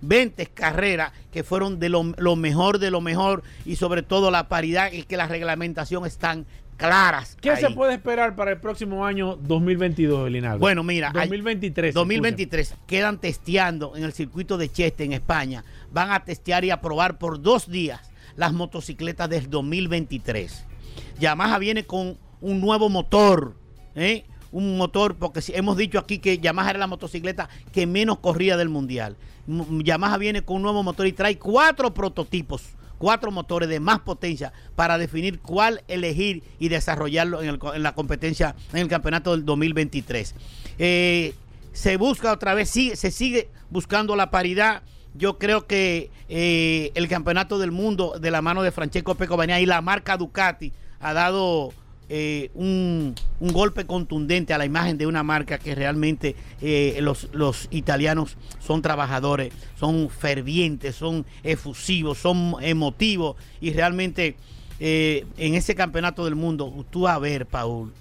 [0.00, 4.48] 20, carreras que fueron de lo, lo, mejor de lo mejor y sobre todo la
[4.48, 6.46] paridad y que la reglamentación están
[6.80, 7.36] claras.
[7.40, 10.58] ¿Qué se puede esperar para el próximo año 2022, Linaldo?
[10.58, 11.94] Bueno, mira, 2023.
[11.94, 15.64] 2023 quedan testeando en el circuito de Cheste en España.
[15.92, 20.64] Van a testear y a probar por dos días las motocicletas del 2023.
[21.18, 23.54] Yamaha viene con un nuevo motor,
[23.94, 24.24] ¿eh?
[24.50, 28.68] un motor, porque hemos dicho aquí que Yamaha era la motocicleta que menos corría del
[28.68, 29.16] mundial.
[29.46, 32.62] Yamaha viene con un nuevo motor y trae cuatro prototipos
[33.00, 38.80] cuatro motores de más potencia para definir cuál elegir y desarrollarlo en, la competencia en
[38.80, 40.34] el campeonato del 2023.
[40.78, 41.34] Eh,
[41.72, 44.82] se busca otra vez, se sigue buscando la paridad.
[45.14, 49.66] Yo creo que eh, el campeonato del mundo de la mano de Francesco Pecovania y
[49.66, 50.70] la marca Ducati
[51.00, 51.72] ha dado
[52.12, 57.68] eh, un, golpe contundente a la imagen de una marca que realmente eh, los, los,
[57.70, 64.34] italianos son trabajadores, son fervientes, son efusivos, son emotivos y realmente
[64.80, 67.92] eh, en ese campeonato del mundo, tú a ver, Paul,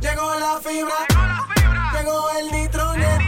[0.00, 1.92] Llegó la fibra, llegó, la fibra.
[1.98, 3.20] llegó el nitronet,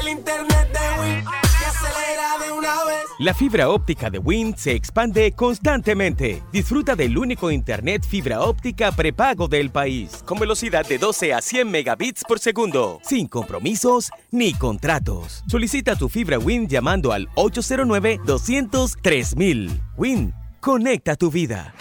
[0.00, 3.05] el internet de Win, que acelera de una vez.
[3.18, 6.42] La fibra óptica de Wind se expande constantemente.
[6.52, 11.70] Disfruta del único internet fibra óptica prepago del país, con velocidad de 12 a 100
[11.70, 15.44] megabits por segundo, sin compromisos ni contratos.
[15.46, 19.34] Solicita tu fibra Wind llamando al 809 203
[19.96, 21.72] Wind, conecta tu vida.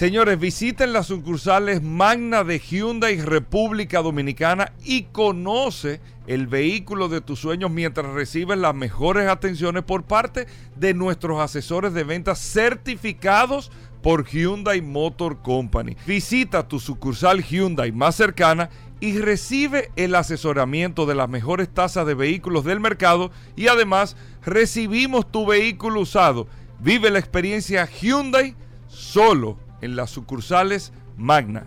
[0.00, 7.40] Señores, visiten las sucursales Magna de Hyundai República Dominicana y conoce el vehículo de tus
[7.40, 13.70] sueños mientras recibes las mejores atenciones por parte de nuestros asesores de ventas certificados
[14.02, 15.98] por Hyundai Motor Company.
[16.06, 18.70] Visita tu sucursal Hyundai más cercana
[19.00, 25.30] y recibe el asesoramiento de las mejores tasas de vehículos del mercado y además recibimos
[25.30, 26.46] tu vehículo usado.
[26.78, 28.56] Vive la experiencia Hyundai
[28.88, 31.66] solo en las sucursales Magna.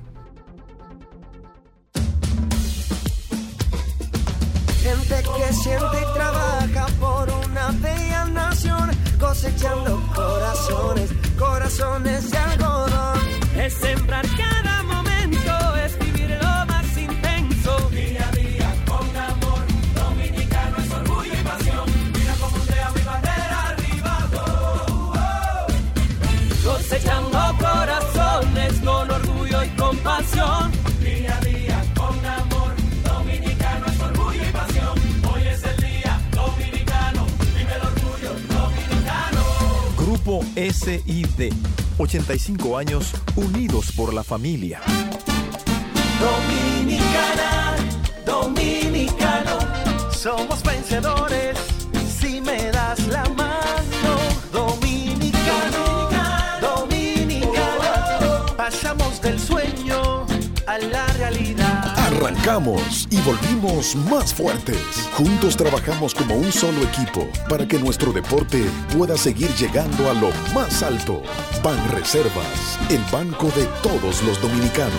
[4.83, 11.09] Gente que siente y trabaja por una bella nación, cosechando corazones,
[11.39, 13.19] corazones de algodón.
[13.55, 17.89] Es sembrar cada momento, es vivir lo más intenso.
[17.91, 19.63] Día a día con amor,
[19.95, 21.85] dominicano es orgullo y pasión.
[22.13, 24.29] Mira cómo ondea mi bandera arriba.
[26.65, 27.32] Cosechando corazones con orgullo
[29.93, 30.71] con pasión.
[31.01, 32.73] Día a día con amor,
[33.03, 34.99] dominicano es orgullo y pasión.
[35.33, 37.25] Hoy es el día dominicano,
[37.55, 39.41] vive el orgullo dominicano.
[39.97, 41.53] Grupo SID,
[41.97, 44.81] 85 años unidos por la familia.
[46.19, 47.75] Dominicana,
[48.25, 49.59] dominicano,
[50.11, 51.72] somos vencedores
[62.23, 64.77] Arrancamos y volvimos más fuertes.
[65.13, 68.63] Juntos trabajamos como un solo equipo para que nuestro deporte
[68.97, 71.21] pueda seguir llegando a lo más alto.
[71.61, 74.93] Ban Reservas, el banco de todos los dominicanos.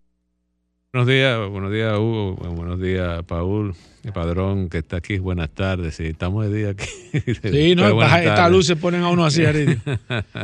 [0.94, 3.74] Buenos días, buenos días Hugo, buenos días Paul,
[4.04, 6.86] el padrón que está aquí, buenas tardes, sí, estamos de día aquí.
[7.42, 9.78] Sí, no, Buenas esta luz se ponen a uno así, Aridio.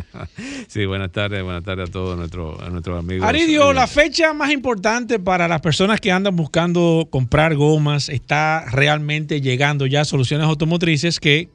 [0.68, 3.28] sí, buenas tardes, buenas tardes a todos nuestros, a nuestros amigos.
[3.28, 9.42] Aridio, la fecha más importante para las personas que andan buscando comprar gomas está realmente
[9.42, 11.50] llegando ya a soluciones automotrices que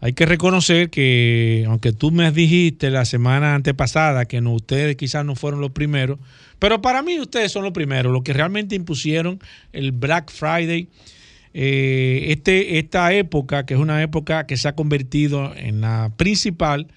[0.00, 5.24] hay que reconocer que, aunque tú me dijiste la semana antepasada que no, ustedes quizás
[5.24, 6.18] no fueron los primeros,
[6.58, 9.40] pero para mí ustedes son los primeros, los que realmente impusieron
[9.72, 10.88] el Black Friday.
[11.58, 16.88] Eh, este, esta época, que es una época que se ha convertido en la principal,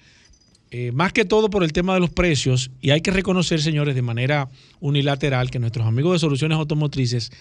[0.70, 3.94] eh, más que todo por el tema de los precios, y hay que reconocer, señores,
[3.94, 7.32] de manera unilateral, que nuestros amigos de Soluciones Automotrices,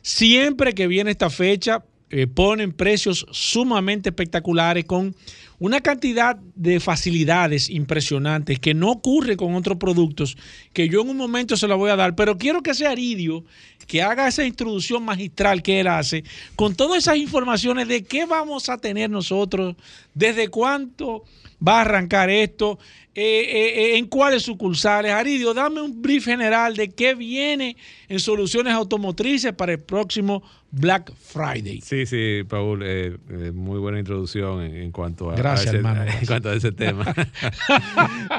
[0.00, 1.84] siempre que viene esta fecha,
[2.16, 5.16] eh, ponen precios sumamente espectaculares con
[5.58, 10.36] una cantidad de facilidades impresionantes que no ocurre con otros productos,
[10.72, 13.44] que yo en un momento se la voy a dar, pero quiero que sea Aridio
[13.88, 16.22] que haga esa introducción magistral que él hace,
[16.54, 19.74] con todas esas informaciones de qué vamos a tener nosotros,
[20.14, 21.24] desde cuánto
[21.66, 22.78] va a arrancar esto,
[23.16, 25.12] eh, eh, en cuáles sucursales.
[25.12, 27.76] Aridio, dame un brief general de qué viene
[28.08, 30.42] en soluciones automotrices para el próximo
[30.76, 31.80] Black Friday.
[31.80, 35.76] Sí, sí, Paul, eh, eh, muy buena introducción en, en cuanto a, Gracias, a ese,
[35.78, 36.28] hermano, en gracias.
[36.28, 37.14] cuanto a ese tema.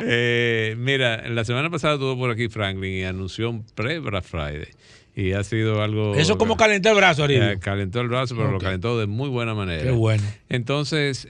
[0.08, 4.68] Eh, mira, la semana pasada estuvo por aquí Franklin y anunció un pre-Black Friday.
[5.18, 6.14] Y ha sido algo...
[6.16, 7.50] Eso es como calentar el brazo, Aridio.
[7.52, 9.82] Eh, calentó el brazo, pero lo calentó de muy buena manera.
[9.84, 10.22] Qué bueno.
[10.50, 11.26] Entonces,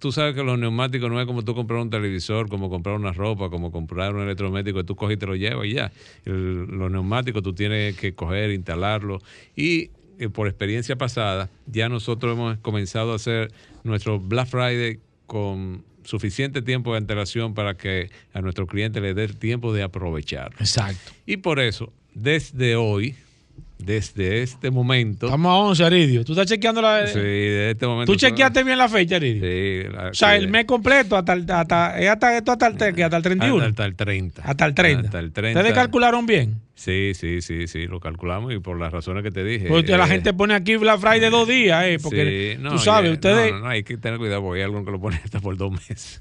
[0.00, 3.12] tú sabes que los neumáticos no es como tú comprar un televisor, como comprar una
[3.12, 5.90] ropa, como comprar un electrodoméstico que tú coges y te lo llevas y ya.
[6.24, 9.20] El- los neumáticos tú tienes que coger, instalarlo.
[9.56, 13.52] Y eh, por experiencia pasada, ya nosotros hemos comenzado a hacer
[13.84, 19.24] nuestro Black Friday con suficiente tiempo de antelación para que a nuestro cliente le dé
[19.24, 20.52] el tiempo de aprovechar.
[20.58, 21.12] Exacto.
[21.26, 23.14] Y por eso, desde hoy,
[23.78, 25.26] desde este momento...
[25.26, 26.24] Estamos a 11, Aridio.
[26.24, 27.06] ¿Tú estás chequeando la...
[27.06, 28.12] Sí, de este momento.
[28.12, 29.42] ¿Tú chequeaste bien la fecha, Aridio?
[29.42, 29.88] Sí.
[29.92, 33.16] la- O sea, el mes completo, hasta el, hasta, es hasta, esto hasta el, hasta
[33.16, 33.64] el 31.
[33.64, 34.42] Hasta el 30.
[34.42, 35.04] Hasta el 30.
[35.06, 35.60] Hasta el 30.
[35.60, 36.60] ¿Ustedes calcularon bien?
[36.74, 39.66] Sí, sí, sí, sí, lo calculamos y por las razones que te dije.
[39.66, 41.98] Porque la eh, gente pone aquí Black Friday dos días, ¿eh?
[42.00, 43.50] Porque sí, no, tú sabes, ya- ustedes...
[43.52, 45.56] No, no, no, hay que tener cuidado porque hay algunos que lo ponen hasta por
[45.56, 46.20] dos meses.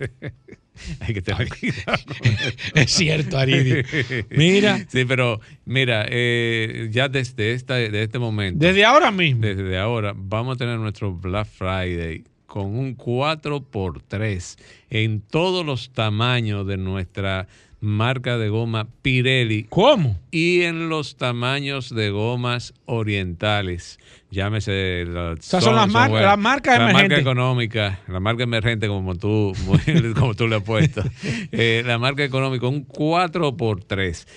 [1.00, 2.04] hay que tener cuidado.
[2.76, 3.84] Es cierto, Aridio.
[4.30, 4.86] Mira.
[4.88, 8.66] Sí, pero mira, eh, ya desde, esta, de este momento.
[8.66, 9.42] Desde ahora mismo.
[9.42, 14.58] Desde ahora vamos a tener nuestro Black Friday con un 4x3
[14.90, 17.48] en todos los tamaños de nuestra
[17.80, 19.66] marca de goma Pirelli.
[19.70, 20.20] ¿Cómo?
[20.32, 24.00] Y en los tamaños de gomas orientales.
[24.32, 25.06] Llámese.
[25.08, 27.20] La, sea, son las mar- las marcas la marca emergentes.
[27.20, 31.04] económica, la marca emergente, como tú, muy- como tú le has puesto.
[31.52, 34.28] Eh, la marca económica, un 4x3.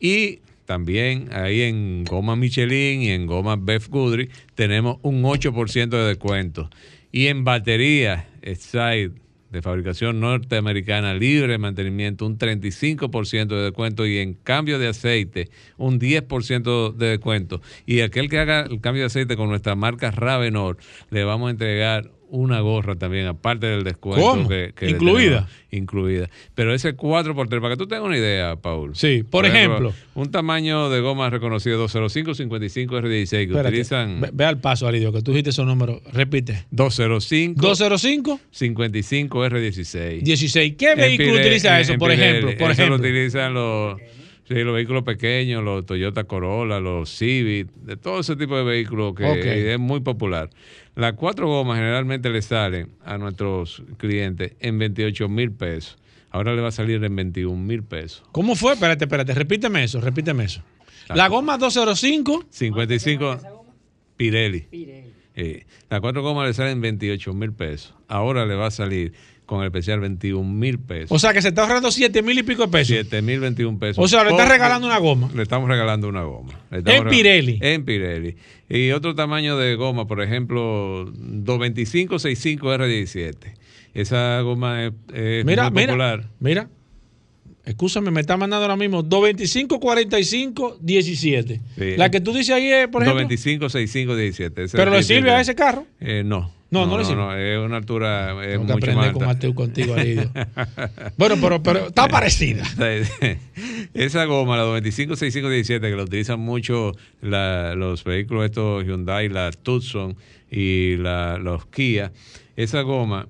[0.00, 6.04] Y también ahí en goma Michelin y en goma Beth Goodrich tenemos un 8% de
[6.08, 6.68] descuento.
[7.10, 9.12] Y en batería, Side
[9.50, 15.50] de fabricación norteamericana libre de mantenimiento, un 35% de descuento y en cambio de aceite,
[15.76, 17.60] un 10% de descuento.
[17.86, 20.76] Y aquel que haga el cambio de aceite con nuestra marca Ravenor,
[21.10, 24.22] le vamos a entregar una gorra también, aparte del descuento.
[24.22, 24.48] ¿Cómo?
[24.48, 25.48] Que, que ¿Incluida?
[25.70, 26.30] Incluida.
[26.54, 28.94] Pero ese 4x3, para que tú tengas una idea, Paul.
[28.94, 29.92] Sí, por ejemplo.
[30.14, 34.86] Un tamaño de goma reconocido 205 55 R16 que Espérate, utilizan Ve, ve al paso,
[34.86, 36.00] Aridio, que tú dijiste esos números.
[36.12, 36.64] Repite.
[36.70, 40.22] 205 205 55 R16.
[40.22, 40.74] 16.
[40.76, 42.50] ¿Qué vehículo utiliza eso, por ejemplo?
[42.58, 42.96] Por eso lo ejemplo.
[42.96, 44.00] utilizan los,
[44.48, 49.14] sí, los vehículos pequeños, los Toyota Corolla, los Civic, de todo ese tipo de vehículos
[49.14, 50.50] que es muy popular.
[50.94, 55.96] Las cuatro gomas generalmente le salen a nuestros clientes en 28 mil pesos.
[56.30, 58.24] Ahora le va a salir en 21 mil pesos.
[58.32, 58.72] ¿Cómo fue?
[58.74, 59.32] Espérate, espérate.
[59.34, 60.62] Repíteme eso, repíteme eso.
[61.14, 62.46] La goma 205.
[62.50, 63.64] 55
[64.16, 64.66] Pirelli.
[65.34, 67.94] Eh, las cuatro gomas le salen 28 mil pesos.
[68.08, 69.12] Ahora le va a salir
[69.48, 71.10] con el especial 21 mil pesos.
[71.10, 72.88] O sea que se está ahorrando 7 mil y pico de pesos.
[72.88, 74.04] 7 mil 21 pesos.
[74.04, 75.30] O sea, le está Por- regalando una goma.
[75.34, 76.52] Le estamos regalando una goma.
[76.70, 77.58] En Pirelli.
[77.62, 78.36] En Pirelli.
[78.68, 83.34] Y otro tamaño de goma, por ejemplo, 225 65 R17.
[83.94, 85.92] Esa goma es, es Mira, muy mira.
[85.94, 86.24] popular.
[86.40, 86.68] Mira.
[87.64, 91.60] Escúchame, me está mandando ahora mismo 225 45 17.
[91.78, 91.96] Sí.
[91.96, 93.22] La que tú dices ahí es, por ejemplo.
[93.22, 94.62] 225 65 17.
[94.64, 95.86] Ese ¿Pero es le sirve a ese carro?
[96.00, 96.50] Eh, no.
[96.70, 97.54] No, no le sirve.
[97.54, 99.24] es una altura es Tengo que mucho aprender con.
[99.26, 100.30] Mateo contigo, Aridio.
[101.16, 102.62] Bueno, pero, pero está parecida.
[103.94, 106.92] Esa goma, la 225-6517, que la utilizan mucho
[107.22, 110.14] la- los vehículos estos Hyundai, la Tucson
[110.50, 112.12] y la- los Kia,
[112.56, 113.28] esa goma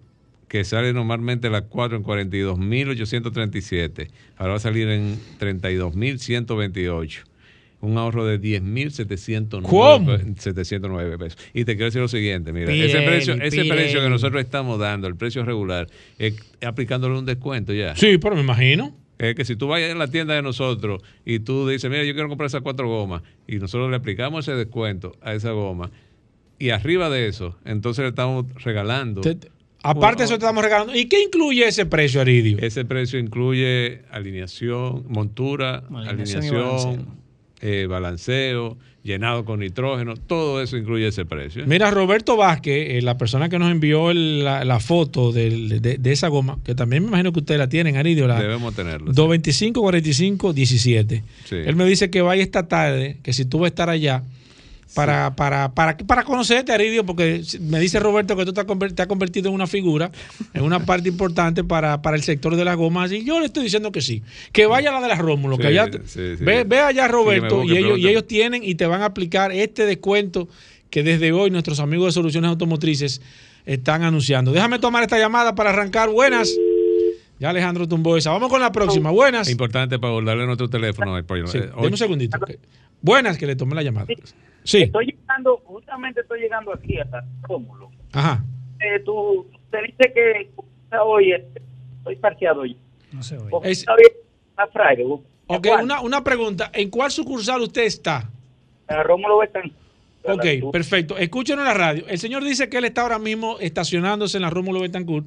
[0.48, 4.08] que sale normalmente la 4 en 42.837,
[4.38, 7.22] ahora va a salir en 32.128.
[7.80, 10.16] Un ahorro de 10.709 ¿Cómo?
[10.16, 11.38] pe- 709 pesos.
[11.54, 15.06] Y te quiero decir lo siguiente, mira, ese precio, ese precio que nosotros estamos dando,
[15.06, 15.86] el precio regular,
[16.18, 17.94] es aplicándole un descuento ya.
[17.96, 18.96] Sí, pero me imagino.
[19.18, 22.14] Es que si tú vayas a la tienda de nosotros y tú dices, mira, yo
[22.14, 25.90] quiero comprar esas cuatro gomas, y nosotros le aplicamos ese descuento a esa goma,
[26.58, 29.20] y arriba de eso, entonces le estamos regalando.
[29.20, 29.38] Te-
[29.84, 30.96] Aparte de eso, te estamos regalando.
[30.96, 32.58] ¿Y qué incluye ese precio, Aridio?
[32.60, 37.06] Ese precio incluye alineación, montura, alineación,
[37.60, 41.62] eh, balanceo, llenado con nitrógeno, todo eso incluye ese precio.
[41.62, 41.66] ¿eh?
[41.66, 46.12] Mira, Roberto Vázquez, eh, la persona que nos envió el- la, la foto de, de
[46.12, 49.06] esa goma, que también me imagino que ustedes la tienen, Aridio, la Debemos tenerlo.
[49.12, 51.24] 225 45 17.
[51.44, 51.56] Sí.
[51.56, 54.24] Él me dice que vaya esta tarde, que si tú vas a estar allá,
[54.94, 58.94] para, para, para, para conocerte, Aridio, porque me dice Roberto que tú te has conver-
[58.94, 60.10] te has convertido en una figura,
[60.54, 63.12] en una parte importante para, para el sector de las gomas.
[63.12, 64.22] Y yo le estoy diciendo que sí.
[64.52, 66.44] Que vaya a la de las Rómulo, Sí, que allá, sí, sí.
[66.44, 69.86] Ve, ve allá, Roberto, y, ellos, y ellos tienen y te van a aplicar este
[69.86, 70.48] descuento
[70.90, 73.20] que desde hoy nuestros amigos de Soluciones Automotrices
[73.66, 74.52] están anunciando.
[74.52, 76.08] Déjame tomar esta llamada para arrancar.
[76.08, 76.50] Buenas.
[77.38, 78.30] Ya Alejandro tumbó esa.
[78.30, 79.10] Vamos con la próxima.
[79.10, 79.48] Buenas.
[79.50, 81.22] Importante para darle nuestro teléfono.
[81.24, 81.46] pollo.
[81.46, 82.38] Sí, Eh, deme un segundito.
[83.00, 84.06] Buenas, que le tomé la llamada.
[84.08, 84.14] Sí.
[84.76, 87.90] Estoy llegando, justamente estoy llegando aquí hasta Rómulo.
[88.12, 88.44] Ajá.
[88.80, 90.50] Eh, tú te dice que
[91.02, 92.76] hoy estoy parqueado hoy.
[93.12, 93.48] No se oye.
[93.70, 94.10] Es- está bien,
[94.56, 95.06] a Friday.
[95.46, 96.70] Ok, una, una pregunta.
[96.74, 98.28] ¿En cuál sucursal usted está?
[98.86, 99.72] A Rómulo Betán.
[100.24, 101.16] Ok, perfecto.
[101.16, 102.04] Escúchenos en la radio.
[102.06, 105.26] El señor dice que él está ahora mismo estacionándose en la Rómulo Betancourt.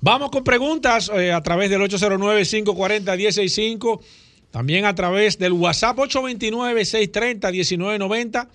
[0.00, 4.00] Vamos con preguntas eh, a través del 809-540-165.
[4.50, 8.48] También a través del WhatsApp 829-630-1990.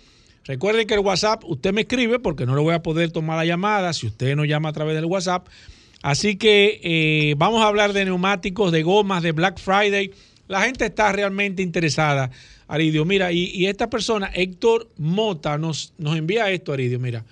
[0.48, 3.46] Recuerden que el WhatsApp usted me escribe porque no le voy a poder tomar la
[3.46, 5.48] llamada si usted no llama a través del WhatsApp.
[6.02, 10.12] Así que eh, vamos a hablar de neumáticos, de gomas, de Black Friday.
[10.48, 12.30] la gente está realmente interesada,
[12.68, 13.04] Aridio.
[13.04, 17.26] Mira, y, y esta persona, Héctor Mota, nos, nos envía esto, Aridio, mira.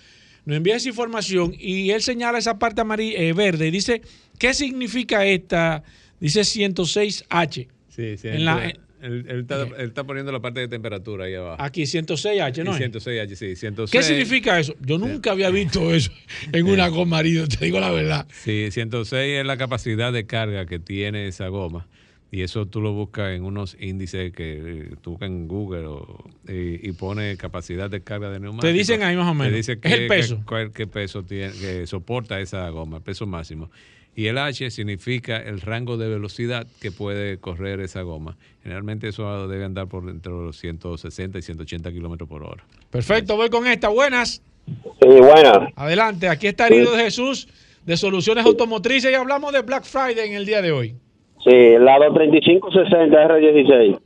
[0.45, 4.01] Nos envía esa información y él señala esa parte amarilla, eh, verde y dice,
[4.37, 5.81] ¿qué significa esta?
[6.19, 7.67] Dice 106H.
[7.89, 8.27] Sí, sí.
[8.27, 8.73] En él, la-
[9.05, 11.61] él- él está, él está poniendo la parte de temperatura ahí abajo.
[11.61, 12.71] Aquí 106H, ¿no?
[12.71, 12.91] Y es?
[12.91, 13.91] 106H, sí, 106.
[13.91, 14.75] ¿Qué significa eso?
[14.81, 16.11] Yo nunca había visto eso
[16.51, 18.27] en una goma, Aridio, te digo la verdad.
[18.43, 21.87] Sí, 106 es la capacidad de carga que tiene esa goma.
[22.31, 26.25] Y eso tú lo buscas en unos índices que eh, tú buscas en Google o-
[26.49, 28.67] y, y pone capacidad de carga de neumático.
[28.67, 29.51] Te dicen ahí más o menos.
[29.51, 30.43] Te dice Es el peso.
[30.73, 33.69] qué peso tiene, que soporta esa goma, el peso máximo.
[34.15, 38.37] Y el H significa el rango de velocidad que puede correr esa goma.
[38.63, 42.63] Generalmente eso debe andar por entre los 160 y 180 kilómetros por hora.
[42.89, 43.89] Perfecto, voy con esta.
[43.89, 44.41] Buenas.
[44.65, 45.73] Sí, buenas.
[45.75, 47.47] Adelante, aquí está Aridio de Jesús
[47.85, 50.95] de Soluciones Automotrices y hablamos de Black Friday en el día de hoy.
[51.43, 53.99] Sí, la 23560 R16.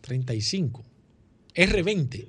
[0.00, 0.84] 35
[1.54, 2.28] R20.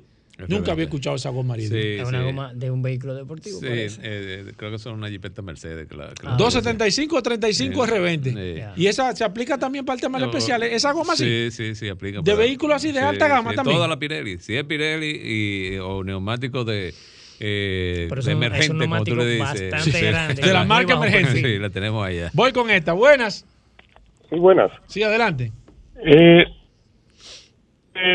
[0.49, 1.55] Nunca había escuchado esa goma.
[1.55, 2.25] Sí, Es una sí.
[2.25, 3.57] goma de un vehículo deportivo.
[3.61, 5.87] Sí, eh, creo que son una jipeta Mercedes.
[5.95, 7.91] la- que Ah, la- 275 o 35 Sí.
[7.93, 8.33] R20.
[8.75, 8.81] Sí.
[8.81, 10.73] Y esa se aplica también para el tema de No, especiales.
[10.73, 11.23] Esa goma sí.
[11.23, 12.19] Sí, sí, sí, aplica.
[12.21, 13.77] ¿De vehículos así de Sí, alta gama sí, también?
[13.77, 14.37] Toda la Pirelli.
[14.39, 15.21] Si es Pirelli
[15.73, 16.93] y, o neumáticos de,
[17.39, 19.71] eh, Pero de es un emergente, como tú le dices.
[19.71, 20.41] bastante grande.
[20.41, 21.41] De la marca emergente.
[21.41, 22.29] Sí, la tenemos allá.
[22.33, 22.91] Voy con esta.
[22.91, 23.45] Buenas.
[24.29, 24.69] Sí, buenas.
[24.87, 25.53] Sí, adelante.
[26.05, 26.43] Eh,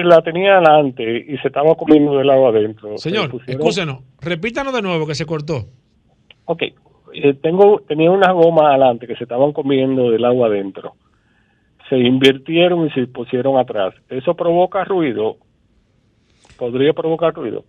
[0.04, 2.98] la tenía adelante y se estaba comiendo del lado adentro.
[2.98, 3.98] Señor, pusieron- escúchenos.
[4.20, 5.66] Repítanos de nuevo que se cortó.
[6.44, 6.62] Ok.
[7.12, 10.94] Eh, tengo, tenía unas gomas adelante que se estaban comiendo del agua adentro.
[11.88, 13.94] Se invirtieron y se pusieron atrás.
[14.08, 15.38] ¿Eso provoca ruido?
[16.56, 17.64] ¿Podría provocar ruido?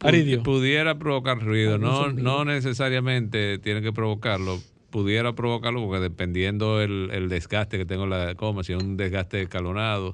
[0.00, 4.56] Pu- Pudiera provocar ruido, no, no necesariamente tiene que provocarlo.
[4.90, 9.40] Pudiera provocarlo porque dependiendo el, el desgaste que tengo la goma, si es un desgaste
[9.42, 10.12] escalonado,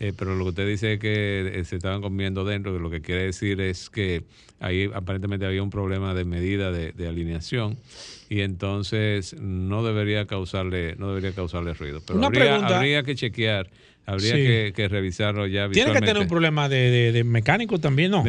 [0.00, 2.88] eh, pero lo que usted dice es que eh, se estaban comiendo dentro, que lo
[2.88, 4.24] que quiere decir es que
[4.58, 7.76] ahí aparentemente había un problema de medida de, de alineación
[8.30, 12.00] y entonces no debería causarle no debería causarle ruido.
[12.06, 13.68] Pero Una habría, habría que chequear,
[14.06, 14.42] habría Sí.
[14.42, 18.24] que, que revisarlo ya Tiene que tener un problema de, de- de mecánico también, ¿no?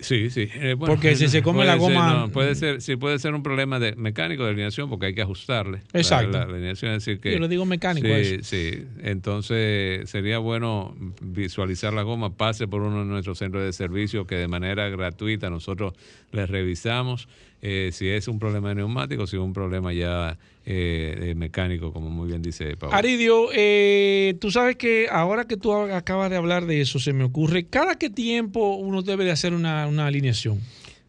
[0.00, 0.48] Sí, sí.
[0.54, 3.34] Eh, bueno, Porque si se come la ser, goma- no, puede ser, sí, puede ser
[3.34, 5.80] un problema de mecánico de alineación porque hay que ajustarle.
[5.92, 6.38] Exacto.
[6.38, 7.32] La, la alineación, es decir que.
[7.32, 8.44] Yo le digo mecánico Sí, eso.
[8.44, 8.84] sí.
[9.02, 14.36] Entonces sería bueno visualizar la goma, pase por uno de nuestros centros de servicio que
[14.36, 15.94] de manera gratuita nosotros
[16.32, 17.28] les revisamos.
[17.62, 22.08] Eh, si es un problema de neumático, si es un problema ya eh, mecánico, como
[22.10, 22.94] muy bien dice Pablo.
[22.96, 27.24] Aridio, eh, tú sabes que ahora que tú acabas de hablar de eso, se me
[27.24, 30.60] ocurre, ¿cada qué tiempo uno debe de hacer una, una alineación?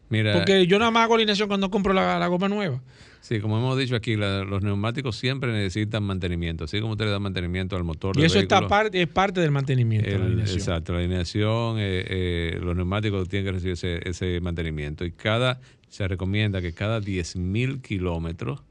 [0.08, 2.82] Mira, Porque yo nada más hago alineación cuando compro la, la goma nueva.
[3.20, 6.64] Sí, como hemos dicho aquí, la- los neumáticos siempre necesitan mantenimiento.
[6.64, 9.40] Así como usted le da mantenimiento al motor Y del eso está parte, es parte
[9.40, 10.08] del mantenimiento.
[10.18, 10.58] la alineación.
[10.58, 15.04] exacto, la alineación, eh, eh, los neumáticos tienen que recibir ese, ese mantenimiento.
[15.04, 15.60] Y cada
[15.90, 18.62] se recomienda que cada 10.000 kilómetros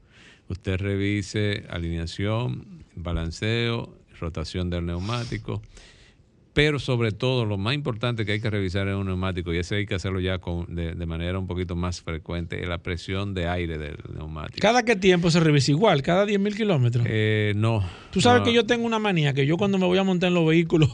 [0.48, 5.62] usted revise alineación, balanceo, rotación del neumático.
[6.52, 9.76] Pero sobre todo, lo más importante que hay que revisar en un neumático, y ese
[9.76, 13.34] hay que hacerlo ya con, de, de manera un poquito más frecuente, es la presión
[13.34, 14.58] de aire del neumático.
[14.60, 16.02] ¿Cada qué tiempo se revisa igual?
[16.02, 17.06] ¿Cada 10 mil kilómetros?
[17.08, 17.88] Eh, no.
[18.10, 18.46] Tú sabes no.
[18.46, 20.90] que yo tengo una manía, que yo cuando me voy a montar en los vehículos,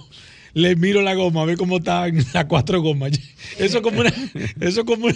[0.56, 3.12] le miro la goma, a ver cómo están las cuatro gomas.
[3.58, 4.08] Eso es como una...
[4.58, 5.14] Eso es como una...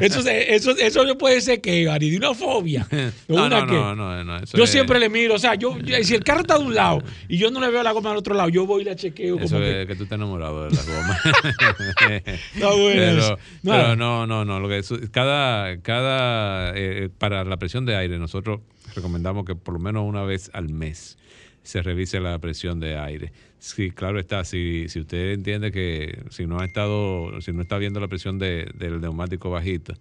[0.00, 2.86] Eso, eso, eso no puede ser que, Gary, de una fobia.
[3.28, 5.56] ¿O No, una no, no, no, no, eso Yo es- siempre le miro, o sea,
[5.56, 8.10] yo, si el carro está de un lado y yo no le veo la goma
[8.10, 9.82] del otro lado, yo voy y la chequeo como Eso que...
[9.82, 11.18] es que tú estás enamorado de la goma.
[12.54, 14.60] Está bueno pero, pero no, no, no.
[14.60, 18.60] Lo que es- cada, cada eh, para la presión de aire, nosotros
[18.94, 21.18] recomendamos que por lo menos una vez al mes
[21.62, 23.32] se revise la presión de aire.
[23.62, 27.76] Sí, claro está, si, si usted entiende que si no ha estado, si no está
[27.76, 29.92] viendo la presión de- del neumático bajito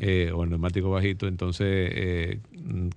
[0.00, 2.40] eh, o el neumático bajito, entonces eh,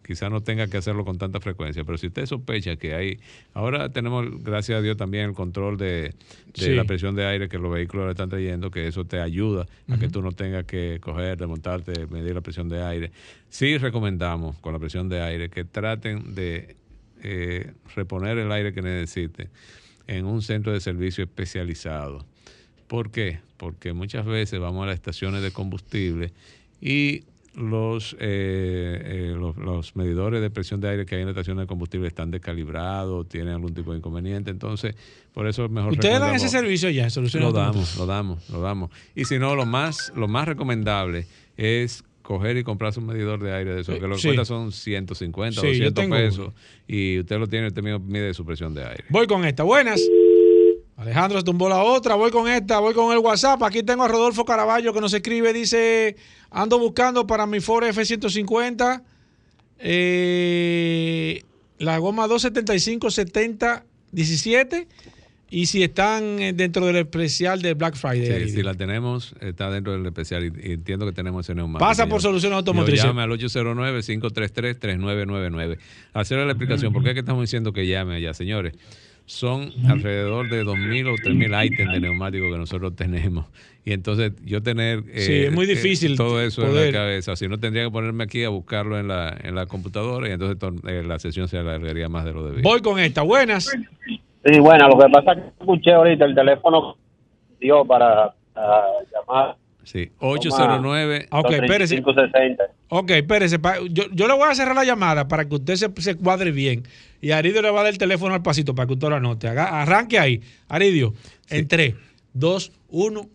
[0.05, 1.83] quizá no tenga que hacerlo con tanta frecuencia.
[1.83, 3.19] Pero si usted sospecha que hay,
[3.53, 6.13] ahora tenemos, gracias a Dios, también el control de, de
[6.55, 6.73] Sí.
[6.73, 9.99] la presión de aire que los vehículos le están trayendo, que eso te ayuda a
[9.99, 13.11] que tú no tengas que coger, desmontarte, medir la presión de aire.
[13.49, 16.75] Sí recomendamos con la presión de aire que traten de
[17.21, 19.49] eh, reponer el aire que necesite
[20.07, 22.25] en un centro de servicio especializado.
[22.87, 23.39] ¿Por qué?
[23.57, 26.31] Porque muchas veces vamos a las estaciones de combustible
[26.81, 27.23] y
[27.57, 31.57] los, eh, eh, los, los medidores de presión de aire que hay en la estación
[31.57, 34.51] de combustible están descalibrados, tienen algún tipo de inconveniente.
[34.51, 34.95] Entonces,
[35.33, 35.91] por eso es mejor.
[35.91, 37.07] ¿Ustedes dan ese servicio ya,
[37.39, 38.91] Lo damos, lo damos, lo damos.
[39.15, 41.25] Y si no, lo más, lo más recomendable
[41.57, 44.27] es coger y comprarse un medidor de aire de eso, Eh, que lo que sí.
[44.27, 46.53] cuesta son 150, Sí, yo 200 tengo pesos.
[46.85, 49.05] Y usted lo tiene, usted mismo mide su presión de aire.
[49.07, 49.63] Voy con esta.
[49.63, 50.01] Buenas.
[50.97, 52.15] Alejandro se tumbó la otra.
[52.15, 52.79] Voy con esta.
[52.79, 53.63] Voy con el WhatsApp.
[53.63, 55.53] Aquí tengo a Rodolfo Caraballo que nos escribe.
[55.53, 56.17] Dice:
[56.51, 59.03] Ando buscando para mi Ford F-150
[59.79, 61.43] eh,
[61.77, 64.85] la goma 275-70-17.
[65.49, 68.25] Y si están eh, dentro del especial de Black Friday.
[68.25, 68.49] Sí, ahí.
[68.49, 71.87] si la tenemos, está dentro del especial y, y entiendo que tenemos ese neumático.
[71.87, 73.05] Pasa por Soluciones Automotrices.
[73.05, 75.77] Llame al 809-533-3999.
[76.13, 78.73] Hacerle la explicación, ¿por qué es que estamos diciendo que llame allá, señores?
[79.25, 83.45] Son alrededor de 2.000 o 3.000 ítems de neumáticos que nosotros tenemos.
[83.83, 87.35] Y entonces yo tener eh, Sí, es muy eh, difícil todo eso en la cabeza.
[87.35, 90.57] Si no, tendría que ponerme aquí a buscarlo en la, en la computadora y entonces
[90.59, 92.63] to- eh, la sesión se alargaría más de lo debido.
[92.63, 93.21] Voy con esta.
[93.21, 93.69] Buenas.
[94.47, 96.95] Sí, bueno, lo que pasa es que escuché ahorita el teléfono
[97.59, 99.57] dio para, para llamar.
[99.83, 101.27] Sí, 809.
[101.31, 101.95] Ok, espérese.
[101.95, 102.63] 3560.
[102.89, 103.57] Ok, espérese.
[103.89, 106.83] Yo, yo le voy a cerrar la llamada para que usted se, se cuadre bien.
[107.19, 109.49] Y Aridio le va a dar el teléfono al pasito para que usted lo anote.
[109.49, 110.41] Arranque ahí.
[110.69, 111.13] Aridio,
[111.49, 111.95] en 3,
[112.33, 113.29] 2, 1.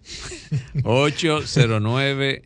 [0.85, 2.43] 809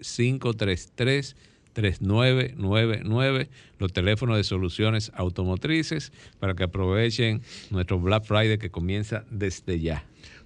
[0.00, 1.36] 533
[1.78, 3.48] 3999 809 533 3999
[3.78, 10.04] los teléfonos de soluciones automotrices para que aprovechen nuestro Black Friday que comienza desde ya.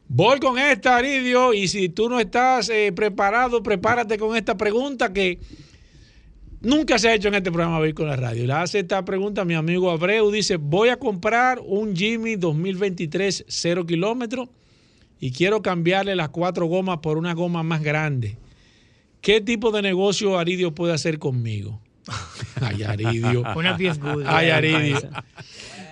[0.09, 1.55] Voy con esta, Aridio.
[1.55, 5.39] Y si tú no estás eh, preparado, prepárate con esta pregunta que
[6.61, 8.47] nunca se ha hecho en este programa Vehículos en la Radio.
[8.47, 10.31] Le hace esta pregunta mi amigo Abreu.
[10.31, 14.51] Dice: Voy a comprar un Jimmy 2023 0 kilómetros
[15.19, 18.37] y quiero cambiarle las cuatro gomas por una goma más grande.
[19.23, 21.81] ¿Qué tipo de negocio Aridio puede hacer conmigo?
[22.61, 23.45] Ay, Aridio.
[23.55, 23.79] Una.
[24.27, 24.99] Ay, Aridio.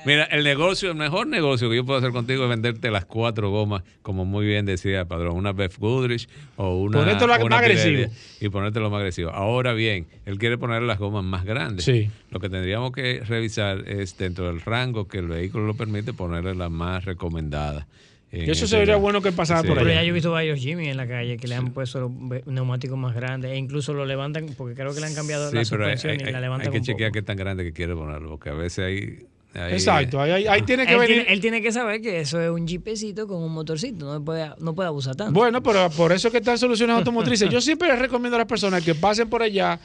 [0.04, 3.50] Mira, el negocio, el mejor negocio que yo puedo hacer contigo es venderte las cuatro
[3.50, 6.98] gomas, como muy bien decía Padrón, una Beth Goodrich o una.
[6.98, 8.12] Ponértelo una más agresivo.
[8.40, 9.30] Y ponértelo más agresivo.
[9.30, 11.84] Ahora bien, él quiere poner las gomas más grandes.
[11.84, 12.10] Sí.
[12.30, 16.56] Lo que tendríamos que revisar es dentro del rango que el vehículo lo permite ponerle
[16.56, 17.86] la más recomendada.
[18.32, 19.66] Eso sería bueno que pasara Sí.
[19.66, 20.00] por Pero allá.
[20.00, 22.12] ya yo he visto varios Jimmy en la calle que le han puesto
[22.46, 25.62] neumáticos más grandes e incluso lo levantan porque creo que le han cambiado Sí, la
[25.68, 27.14] pero hay, suspensión hay- y la hay levantan que un chequear poco.
[27.14, 29.26] qué tan grande que quiere ponerlo, porque a veces hay.
[29.60, 31.16] hay- Exacto, ahí, ahí- ahí tiene que él, venir.
[31.16, 34.48] tiene, él tiene que saber que eso es un jeepecito con un motorcito, no puede,
[34.60, 35.32] no puede abusar tanto.
[35.32, 37.50] Bueno, pero por eso es que están soluciones automotrices.
[37.50, 39.80] Yo siempre les recomiendo a las personas que pasen por allá.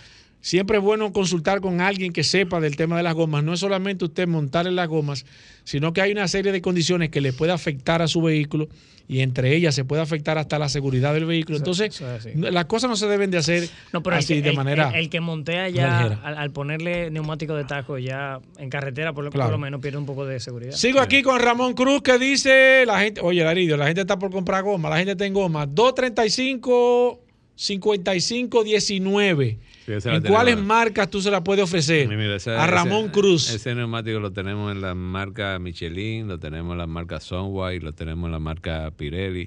[0.45, 3.43] Siempre es bueno consultar con alguien que sepa del tema de las gomas.
[3.43, 5.25] No es solamente usted montar en las gomas,
[5.63, 8.67] sino que hay una serie de condiciones que le puede afectar a su vehículo
[9.07, 11.57] y entre ellas se puede afectar hasta la seguridad del vehículo.
[11.57, 11.99] Entonces,
[12.35, 14.89] las cosas no se deben de hacer No, pero así de manera.
[14.89, 19.23] el- el que montea ya al, al ponerle neumático de taco ya en carretera, por
[19.23, 19.51] lo, por Claro.
[19.53, 20.73] lo menos pierde un poco de seguridad.
[20.73, 24.29] Sigo aquí con Ramón Cruz que dice, la gente, oye, Laridio, la gente está por
[24.29, 27.21] comprar goma, la gente está en goma, 235
[27.55, 29.57] 55 19.
[29.85, 32.07] Sí, la ¿En cuáles marcas tú se la puedes ofrecer?
[32.07, 33.49] Mira, a Ramón ese- Cruz.
[33.51, 37.93] Ese neumático lo tenemos en la marca Michelin, lo tenemos en la marca Sunway, lo
[37.93, 39.43] tenemos en la marca Pirelli.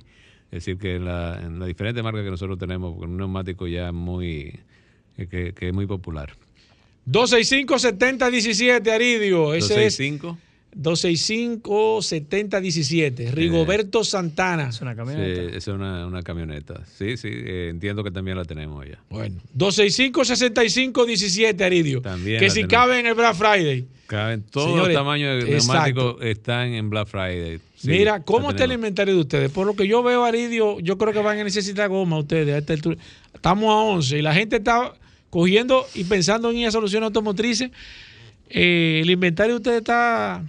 [0.51, 3.67] Es decir, que en, la, las diferentes marcas que nosotros tenemos, porque es un neumático
[3.67, 4.59] ya muy.
[5.19, 6.31] eh, que, que es muy popular.
[7.05, 9.55] 265 70 17, Aridio.
[9.55, 10.39] Ese 265.
[10.41, 13.31] es 265 70 17.
[13.33, 14.69] Rigoberto Santana.
[14.69, 16.83] Es una Sí, esa es una, una camioneta.
[16.97, 18.99] Sí, sí, eh, entiendo que también la tenemos allá.
[19.09, 19.37] Bueno.
[19.55, 22.03] 265 65 17, Aridio.
[22.03, 22.71] También que si tenemos.
[22.73, 23.87] cabe en el Black Friday.
[24.07, 27.61] Caben todos Señores, los tamaños de neumáticos están en Black Friday.
[27.77, 29.51] Sí, Mira, ¿cómo está el inventario de ustedes?
[29.51, 32.55] Por lo que yo veo, Aridio, yo creo que van a necesitar goma ustedes.
[32.55, 32.97] a esta altura.
[33.35, 34.95] Estamos a 11 y la gente está
[35.31, 37.71] cogiendo y pensando en ir a soluciones automotrices.
[38.49, 40.43] Eh, el inventario de ustedes está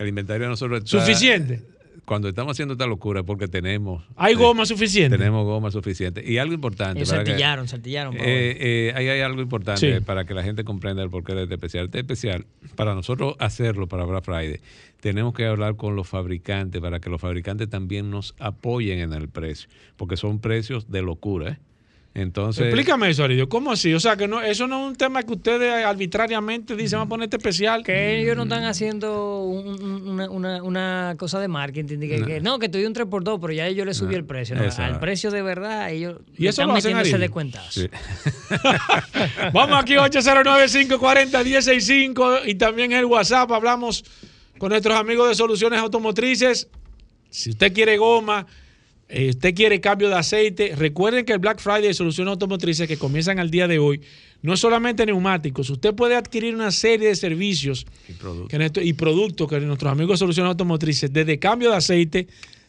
[0.00, 1.00] El inventario de nosotros está.
[1.00, 1.62] suficiente.
[2.06, 4.02] Cuando estamos haciendo esta locura, porque tenemos.
[4.16, 5.16] Hay eh, goma suficiente.
[5.16, 6.24] Tenemos goma suficiente.
[6.26, 6.98] Y algo importante.
[6.98, 8.16] Ellos para que- saltillaron, saltillaron.
[8.16, 8.20] Eh,
[8.58, 10.04] eh, ahí hay algo importante Sí.
[10.04, 11.84] para que la gente comprenda el porqué de este especial.
[11.84, 14.58] Este especial, para nosotros hacerlo para Black Friday,
[15.00, 19.28] tenemos que hablar con los fabricantes para que los fabricantes también nos apoyen en el
[19.28, 21.50] precio, porque son precios de locura.
[21.52, 21.58] ¿eh?
[22.12, 23.48] Entonces, Explícame eso, Aridio.
[23.48, 23.94] ¿Cómo así?
[23.94, 27.10] O sea, que no, eso no es un tema que ustedes arbitrariamente dicen, vamos a
[27.10, 27.84] poner este especial.
[27.84, 31.98] Que ellos no están haciendo un- un- una, una- una cosa de marketing.
[31.98, 32.26] de que, No.
[32.26, 34.56] que, no, que te doy un 3x2, pero ya yo le subí No, el precio.
[34.56, 34.62] ¿no?
[34.78, 37.16] Al precio de verdad, ellos ¿Y eso están Aridio?
[37.18, 37.70] descuentazo.
[37.80, 37.88] sí.
[39.52, 43.52] Vamos aquí 809-540-165 y también el WhatsApp.
[43.52, 44.04] Hablamos
[44.58, 46.66] con nuestros amigos de Soluciones Automotrices.
[47.30, 48.46] Si usted quiere goma,
[49.30, 53.38] usted quiere cambio de aceite, recuerden que el Black Friday de Soluciones Automotrices que comienzan
[53.38, 54.00] al día de hoy
[54.42, 55.68] no es solamente neumáticos.
[55.70, 57.86] Usted puede adquirir una serie de servicios
[58.48, 62.26] que y productos que nuestros amigos de Soluciones Automotrices, desde cambio de aceite,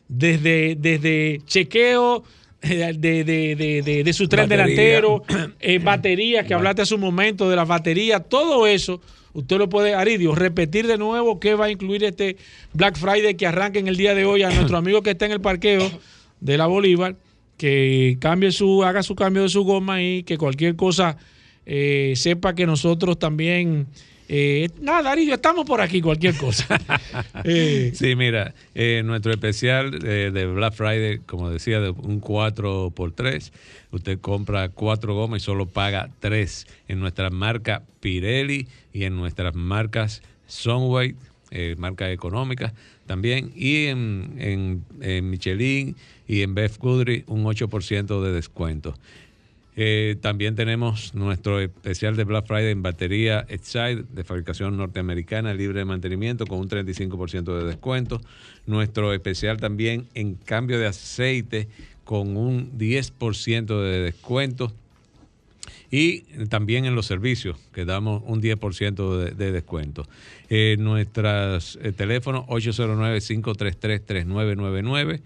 [0.08, 2.24] desde, desde chequeo
[2.64, 4.66] eh, de, de- de- de- de su tren Batería.
[4.66, 5.24] delantero,
[5.60, 9.02] eh, baterías que hablaste hace un momento de las baterías, todo eso.
[9.34, 12.36] Usted lo puede, Aridio, repetir de nuevo qué va a incluir este
[12.74, 15.32] Black Friday que arranca en el día de hoy a nuestro amigo que está en
[15.32, 15.90] el parqueo
[16.42, 17.16] de la Bolívar,
[17.58, 21.18] que cambie su, haga su cambio de su goma y que cualquier cosa
[21.66, 23.86] eh, sepa que nosotros también,
[24.28, 26.68] eh, nada, Aridio, estamos por aquí, cualquier cosa.
[27.44, 33.52] Eh, Sí, mira, eh, nuestro especial eh, de Black Friday, como decía, de un 4x3,
[33.92, 39.56] usted compra cuatro gomas y solo paga tres en nuestra marca Pirelli y en nuestras
[39.56, 41.16] marcas Sunway,
[41.78, 42.74] marcas económicas
[43.08, 45.96] también, y en, en- en Michelin
[46.32, 48.96] y en Beth Goodrich un 8% de descuento.
[49.76, 55.80] Eh, también tenemos nuestro especial de Black Friday en batería Excite de fabricación norteamericana libre
[55.80, 58.22] de mantenimiento con un 35% de descuento.
[58.66, 61.68] Nuestro especial también en cambio de aceite
[62.06, 64.72] con un 10% de descuento.
[65.94, 70.08] Y también en los servicios, que damos un 10% de, de descuento.
[70.50, 75.20] Eh, nuestros teléfonos 809-533-3999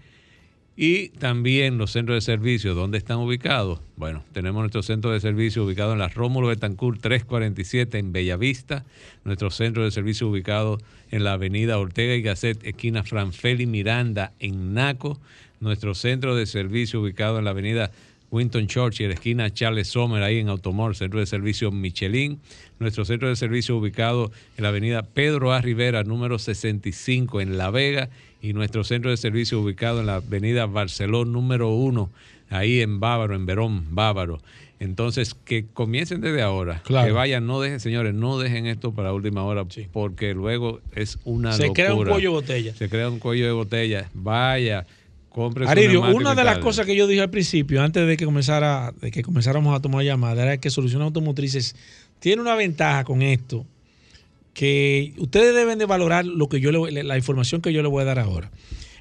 [0.76, 3.80] y también los centros de servicio, ¿dónde están ubicados?
[3.96, 8.84] Bueno, tenemos nuestro centro de servicio ubicado en la Rómulo Betancourt 347 en Bellavista,
[9.24, 10.78] nuestro centro de servicio ubicado
[11.10, 15.18] en la avenida Ortega y Gasset, esquina Franfeli Miranda en Naco,
[15.60, 17.90] nuestro centro de servicio ubicado en la avenida
[18.30, 22.40] Winton Churchill, esquina Charles Sommer, ahí en Automor, centro de servicio Michelin.
[22.78, 25.60] Nuestro centro de servicio ubicado en la avenida Pedro A.
[25.60, 28.08] Rivera, número 65, en La Vega.
[28.42, 32.10] Y nuestro centro de servicio ubicado en la avenida Barcelona, número 1,
[32.50, 34.40] ahí en Bávaro, en Verón, Bávaro.
[34.78, 36.82] Entonces, que comiencen desde ahora.
[36.84, 37.06] Claro.
[37.06, 41.52] Que vayan, no dejen, señores, no dejen esto para última hora, porque luego es una
[41.52, 41.84] Se locura.
[41.84, 42.74] crea un cuello de botella.
[42.74, 44.10] Se crea un cuello de botella.
[44.12, 44.86] Vaya,
[45.92, 48.92] neumático una y de las cosas que yo dije al principio, antes de que comenzara,
[49.00, 51.76] de que comenzáramos a tomar llamadas, era que Soluciones Automotrices
[52.18, 53.66] tiene una ventaja con esto,
[54.54, 58.02] que ustedes deben de valorar lo que yo le- la información que yo le voy
[58.02, 58.50] a dar ahora.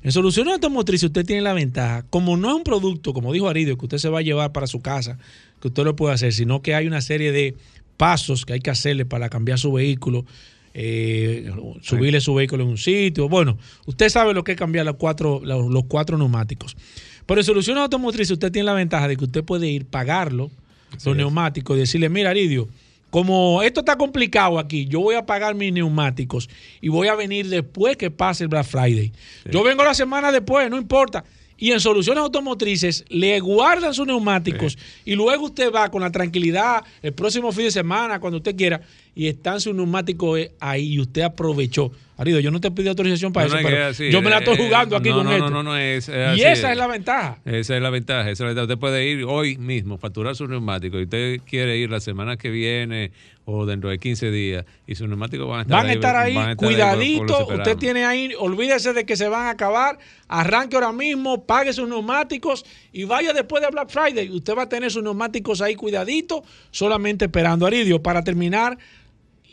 [0.03, 3.77] En Soluciones Automotrices usted tiene la ventaja, como no es un producto, como dijo Aridio,
[3.77, 5.17] que usted se va a llevar para su casa,
[5.61, 7.55] que usted lo puede hacer, sino que hay una serie de
[7.97, 10.25] pasos que hay que hacerle para cambiar su vehículo,
[10.77, 11.49] eh,
[11.81, 13.29] subirle su vehículo en un sitio.
[13.29, 16.75] Bueno, usted sabe lo que es cambiar los cuatro, los, cuatro neumáticos.
[17.25, 20.51] Pero en Soluciones Automotrices usted tiene la ventaja de que usted puede ir, pagarlo,
[21.05, 22.67] los neumáticos, y decirle, mira, Aridio,
[23.09, 26.49] como esto está complicado aquí, yo voy a pagar mis neumáticos
[26.81, 29.13] y voy a venir después que pase el Black Friday.
[29.49, 31.23] Yo vengo la semana después, no importa.
[31.57, 36.83] Y en Soluciones Automotrices le guardan sus neumáticos y luego usted va con la tranquilidad
[37.01, 38.81] el próximo fin de semana, cuando usted quiera,
[39.15, 41.91] y están sus neumáticos eh, ahí y usted aprovechó.
[42.17, 44.53] Arido, yo no te pedí autorización para No, eso, pero así, yo me la estoy
[44.55, 45.49] eh, jugando aquí no, con no, esto.
[45.49, 47.39] No, no, no, es, es y así, esa es la ventaja.
[47.43, 48.63] Esa es la ventaja, esa es la ventaja.
[48.63, 52.49] Usted puede ir hoy mismo, facturar su neumático, y usted quiere ir la semana que
[52.49, 53.11] viene
[53.43, 56.35] o dentro de 15 días, y sus neumáticos van a estar Van a estar ahí,
[56.35, 57.47] van a estar ahí por- cuidadito.
[57.47, 59.97] usted tiene ahí, olvídese de que se van a acabar.
[60.29, 64.29] Arranque ahora mismo, pague sus neumáticos y vaya después de Black Friday.
[64.31, 67.65] Usted va a tener sus neumáticos ahí cuidadito, solamente esperando.
[67.67, 68.77] Aridio, para terminar,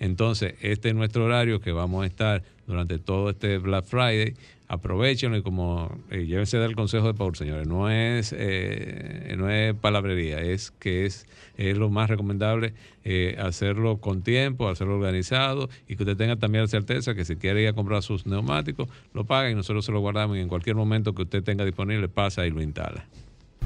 [0.00, 4.34] Entonces, este es nuestro horario que vamos a estar durante todo este Black Friday
[4.68, 9.74] aprovechenlo y como eh, llévense del consejo de Paul, señores, no es, eh, no es
[9.74, 15.96] palabrería, es que es, es lo más recomendable eh, hacerlo con tiempo, hacerlo organizado y
[15.96, 19.24] que usted tenga también la certeza que si quiere ir a comprar sus neumáticos, lo
[19.24, 22.46] paga y nosotros se lo guardamos y en cualquier momento que usted tenga disponible pasa
[22.46, 23.06] y lo instala.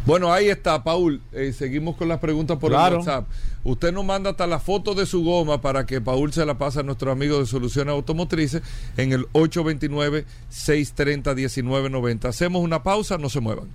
[0.04, 1.20] Bueno, ahí está, Paul.
[1.32, 2.96] Eh, seguimos con las preguntas por Claro.
[2.96, 3.26] el WhatsApp.
[3.62, 6.80] Usted nos manda hasta la foto de su goma para que Paul se la pase
[6.80, 8.62] a nuestro amigo de Soluciones Automotrices
[8.96, 12.24] en el 829-630-1990.
[12.28, 13.68] Hacemos una pausa, no se muevan.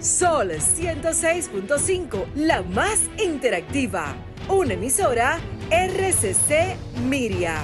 [0.00, 4.14] Sol 106.5, la más interactiva.
[4.48, 5.38] Una emisora
[5.70, 6.76] RCC
[7.06, 7.60] Miria.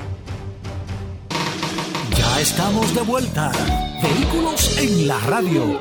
[2.16, 3.50] Ya estamos de vuelta.
[4.02, 5.78] Vehículos en la radio.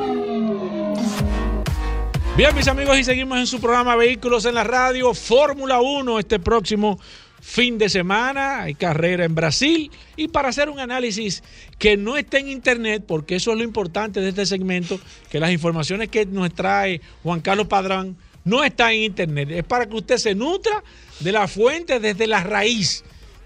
[2.36, 6.40] Bien, mis amigos, y seguimos en su programa Vehículos en la Radio, Fórmula 1, este
[6.40, 7.00] próximo
[7.40, 8.64] fin de semana.
[8.64, 9.92] Hay carrera en Brasil.
[10.16, 11.44] Y para hacer un análisis
[11.78, 15.52] que no esté en internet, porque eso es lo importante de este segmento, que las
[15.52, 19.52] informaciones que nos trae Juan Carlos Padrán no están en internet.
[19.52, 20.84] Es para que usted se nutra
[21.20, 23.04] de la fuente desde la raíz.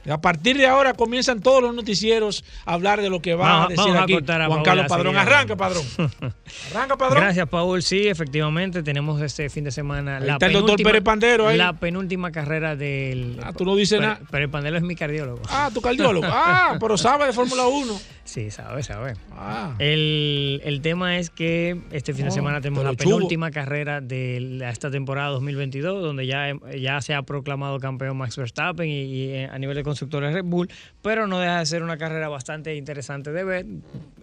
[0.10, 3.68] A partir de ahora comienzan todos los noticieros a hablar de lo que va a
[3.68, 5.18] decir vamos a aquí cortar a Juan Paola Carlos Padrón.
[5.18, 5.84] Arranca, Padrón.
[6.74, 7.24] Arranca, Padrón.
[7.24, 7.82] Gracias, Paul.
[7.84, 11.58] Sí, efectivamente, tenemos este fin de semana Ahí está el doctor penúltima- Pérez Pandero ahí.
[11.58, 13.40] La penúltima carrera del.
[13.44, 14.20] Ah, tú no dices nada.
[14.32, 15.42] Pérez Pandero es mi cardiólogo.
[15.50, 16.28] Ah, tu cardiólogo.
[16.50, 18.00] Ah, pero sabe de Fórmula 1.
[18.24, 19.14] Sí, sabe, sabe.
[19.32, 19.74] Ah.
[19.80, 23.16] El, el tema es que este fin de Oh, semana tenemos la pero chubo.
[23.18, 28.88] penúltima carrera de esta temporada 2022, donde ya, ya se ha proclamado campeón Max Verstappen
[28.90, 30.70] y, y, eh, a nivel de constructores Red Bull,
[31.02, 33.66] pero no deja de ser una carrera bastante interesante de ver.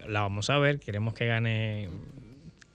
[0.07, 1.89] La vamos a ver, queremos que gane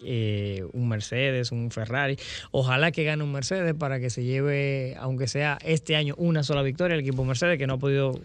[0.04, 2.18] eh, un Mercedes, un Ferrari.
[2.52, 6.62] Ojalá que gane un Mercedes para que se lleve, aunque sea este año, una sola
[6.62, 8.20] victoria el equipo Mercedes, que no ha podido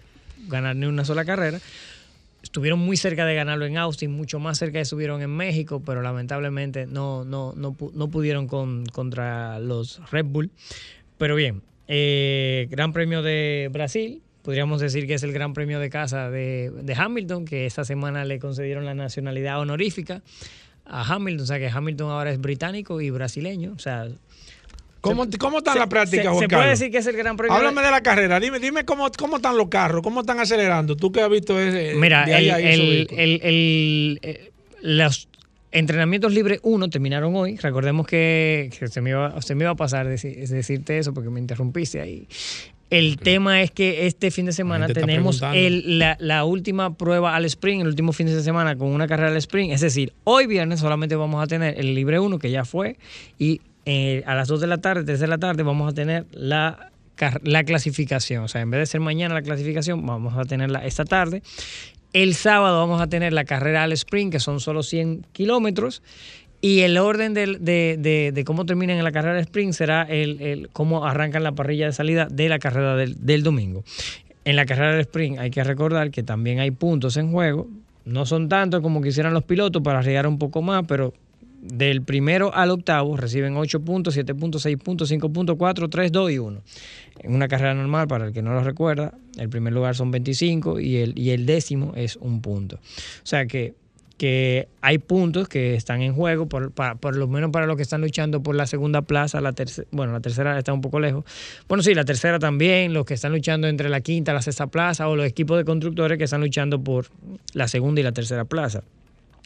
[0.48, 1.60] ganar ni una sola carrera.
[2.42, 6.86] Estuvieron muy cerca de ganarlo en Austin, mucho más cerca estuvieron en México, pero lamentablemente
[6.86, 10.50] no, no, no pudieron con, contra los Red Bull.
[11.16, 15.90] Pero bien, eh, Gran Premio de Brasil, podríamos decir que es el Gran Premio de
[15.90, 20.22] casa de, de Hamilton, que esta semana le concedieron la nacionalidad honorífica
[20.84, 24.06] a Hamilton, o sea que Hamilton ahora es británico y brasileño, o sea...
[25.00, 26.60] ¿Cómo, cómo está se- la práctica, se- Juan se Carlos?
[26.64, 28.40] puede decir que es el Gran Premio Háblame de- la carrera.
[28.40, 30.96] Dime, dime cómo, cómo están los carros, cómo están acelerando.
[30.96, 31.94] Tú que has visto ese.
[31.96, 33.20] Mira, de ahí el, el- vehículos.
[33.20, 35.28] el- el- eh, los
[35.72, 37.56] entrenamientos libres 1 terminaron hoy.
[37.58, 41.12] Recordemos que, que se, me iba, se me iba a pasar deci- es decirte eso
[41.12, 42.26] porque me interrumpiste ahí.
[42.90, 47.44] El tema es que este fin de semana tenemos el- la, la última prueba al
[47.46, 49.72] sprint, el último fin de semana con una carrera al sprint.
[49.72, 52.96] Es decir, hoy viernes solamente vamos a tener el libre 1 que ya fue
[53.38, 56.26] y eh, a las 2 de la tarde, 3 de la tarde vamos a tener
[56.32, 56.90] la,
[57.42, 58.44] la clasificación.
[58.44, 61.42] O sea, en vez de ser mañana la clasificación, vamos a tenerla esta tarde.
[62.12, 66.00] El sábado vamos a tener la carrera al sprint, que son solo 100 kilómetros.
[66.64, 70.40] Y el orden de, de- de cómo terminan en la carrera al sprint será el,
[70.40, 73.84] el cómo arrancan la parrilla de salida de la carrera del, domingo.
[74.46, 77.68] En la carrera del sprint hay que recordar que también hay puntos en juego.
[78.06, 81.12] No son tantos como quisieran los pilotos para arriesgar un poco más, pero
[81.60, 86.12] del primero al octavo reciben 8 puntos, 7 puntos, 6 puntos, 5 puntos, 4, 3,
[86.12, 86.62] 2 y 1.
[87.24, 90.80] En una carrera normal, para el que no lo recuerda, el primer lugar son 25
[90.80, 92.76] y el, y el décimo es un punto.
[92.76, 93.74] O sea que,
[94.16, 98.00] que hay puntos que están en juego, por, por lo menos para los que están
[98.00, 101.24] luchando por la segunda plaza, la tercera, bueno, la tercera está un poco lejos.
[101.68, 104.68] Bueno, sí, la tercera también, los que están luchando entre la quinta y la sexta
[104.68, 107.06] plaza, o los equipos de constructores que están luchando por
[107.54, 108.82] la segunda y la tercera plaza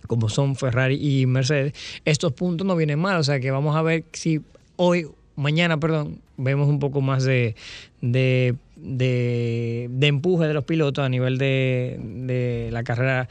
[0.07, 1.73] como son Ferrari y Mercedes,
[2.05, 3.19] estos puntos no vienen mal.
[3.19, 4.41] O sea que vamos a ver si
[4.77, 7.57] hoy, mañana, perdón, vemos un poco más de,
[8.01, 13.29] de, de- de empuje de los pilotos a nivel de, de la carrera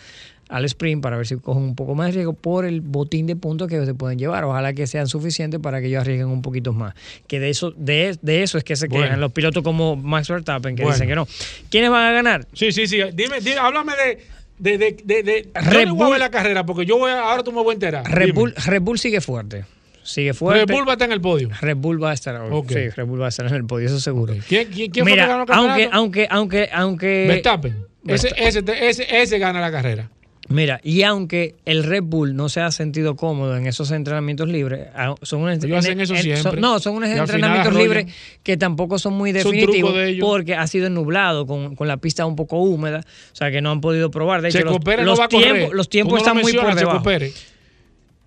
[0.50, 3.36] al sprint para ver si cogen un poco más de riesgo por el botín de
[3.36, 4.44] puntos que se pueden llevar.
[4.46, 6.94] Ojalá que sean suficientes para que ellos arriesguen un poquito más.
[7.28, 9.04] Que de eso, de, de eso es que se Bueno.
[9.06, 10.96] quejan los pilotos como Max Verstappen, que Bueno.
[10.96, 11.28] dicen que no.
[11.70, 12.48] ¿Quiénes van a ganar?
[12.54, 12.98] Sí, sí, sí.
[13.14, 14.20] Dime, dime, háblame de.
[14.60, 17.12] de, de, de, de- yo Red voy a Bull- ver la carrera porque yo voy
[17.12, 18.10] a, ahora tú me voy a enterar.
[18.10, 18.34] Red.
[18.34, 19.66] Bull, Red Bull sigue fuerte.
[20.04, 20.66] Sigue fuerte.
[20.66, 21.50] Red Bull va a estar en el podio.
[21.60, 22.42] Red Bull va a estar.
[22.50, 22.70] Ok.
[22.70, 24.34] Sí, Red Bull va a estar en el podio, eso seguro.
[24.48, 25.98] ¿Quién, quién, quién fue Mira, que ganó el aunque, campeonato?
[25.98, 27.26] aunque, aunque, aunque.
[27.28, 27.76] Verstappen.
[28.08, 28.76] Ese, Verstappen.
[28.76, 30.10] ese, ese, ese gana la carrera.
[30.50, 34.88] Mira, y aunque el Red Bull no se ha sentido cómodo en esos entrenamientos libres,
[34.96, 36.44] ah, son unos, Ellos hacen eso en- siempre.
[36.52, 38.06] son- no, son unos entrenamientos libres
[38.44, 42.38] que tampoco son muy definitivos de porque ha sido nublado con, con la pista un
[42.38, 43.00] poco húmeda,
[43.34, 44.42] o sea que no han podido probar.
[44.42, 44.74] De hecho, los,
[45.06, 45.70] los no va a correr.
[45.74, 47.04] los tiempos lo están muy por debajo.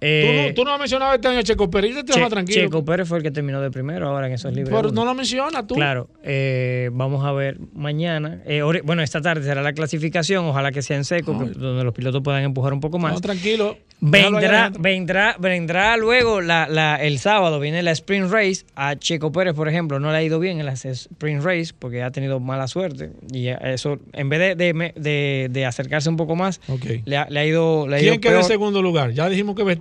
[0.02, 2.62] Eh, tú, no, tú no has mencionado este año a Checo Pérez, te Che- tranquilo.
[2.62, 4.74] Checo Pérez fue el que terminó de primero ahora en esos libres.
[4.74, 5.01] pero uno.
[5.01, 5.74] no lo mencionas tú.
[5.74, 8.40] Claro, eh, vamos a ver mañana.
[8.47, 10.47] eh, bueno, esta tarde será la clasificación.
[10.47, 13.12] Ojalá que sea en seco, que- donde los pilotos puedan empujar un poco más.
[13.12, 13.77] No, tranquilo.
[14.02, 18.64] Vendrá, vendrá, vendrá luego la, la- el sábado, viene la Sprint Race.
[18.74, 22.02] A Checo Pérez, por ejemplo, no le ha ido bien en la Sprint Race porque
[22.02, 23.10] ha tenido mala suerte.
[23.31, 26.86] Y eso, en vez de, de, de- de acercarse un poco más, Ok.
[27.05, 29.10] le, ha, le ha ido, le ha ido ¿Quién queda en segundo lugar?
[29.12, 29.77] Ya dijimos que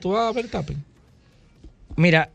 [0.00, 0.84] tú vas a Verstappen.
[1.96, 2.28] Mira,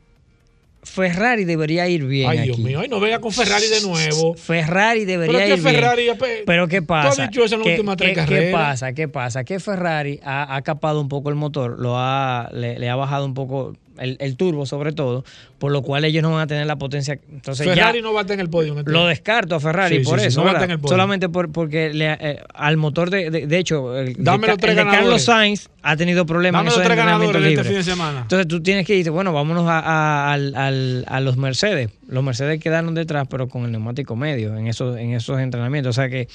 [0.84, 2.30] Ferrari debería ir bien.
[2.30, 4.36] Ay, Dios mío, ay, no venga con Ferrari de nuevo.
[4.36, 5.76] Ferrari debería Pero ir que bien.
[5.76, 7.24] Ferrari, ape- Pero ¿qué Tú pasa?
[7.24, 8.94] has dicho eso en las ¿Qué- qué- ¿Qué pasa?
[8.94, 9.44] ¿Qué pasa?
[9.44, 13.26] Que Ferrari ha, ha capado un poco el motor, lo ha, le, le ha bajado
[13.26, 15.24] un poco el, el turbo sobre todo,
[15.60, 17.20] por lo cual ellos no van a tener la potencia.
[17.32, 18.76] Entonces Ferrari ya no va a estar en el podio.
[18.86, 20.90] lo descarto a Ferrari Sí, por sí, eso, no va en el podio.
[20.94, 24.52] solamente por, porque le, eh, al motor de, de, de hecho, el, de Dame Ca-
[24.54, 25.22] los tres el de Carlos.
[25.24, 28.20] Sainz ha tenido problemas Dame en los tres ganadores este fin de semana.
[28.22, 31.90] Entonces tú tienes que irte, bueno, vámonos a, a- a los Mercedes.
[32.08, 35.92] Los Mercedes quedaron detrás, pero con el neumático medio en esos, en esos entrenamientos.
[35.98, 36.28] O sea que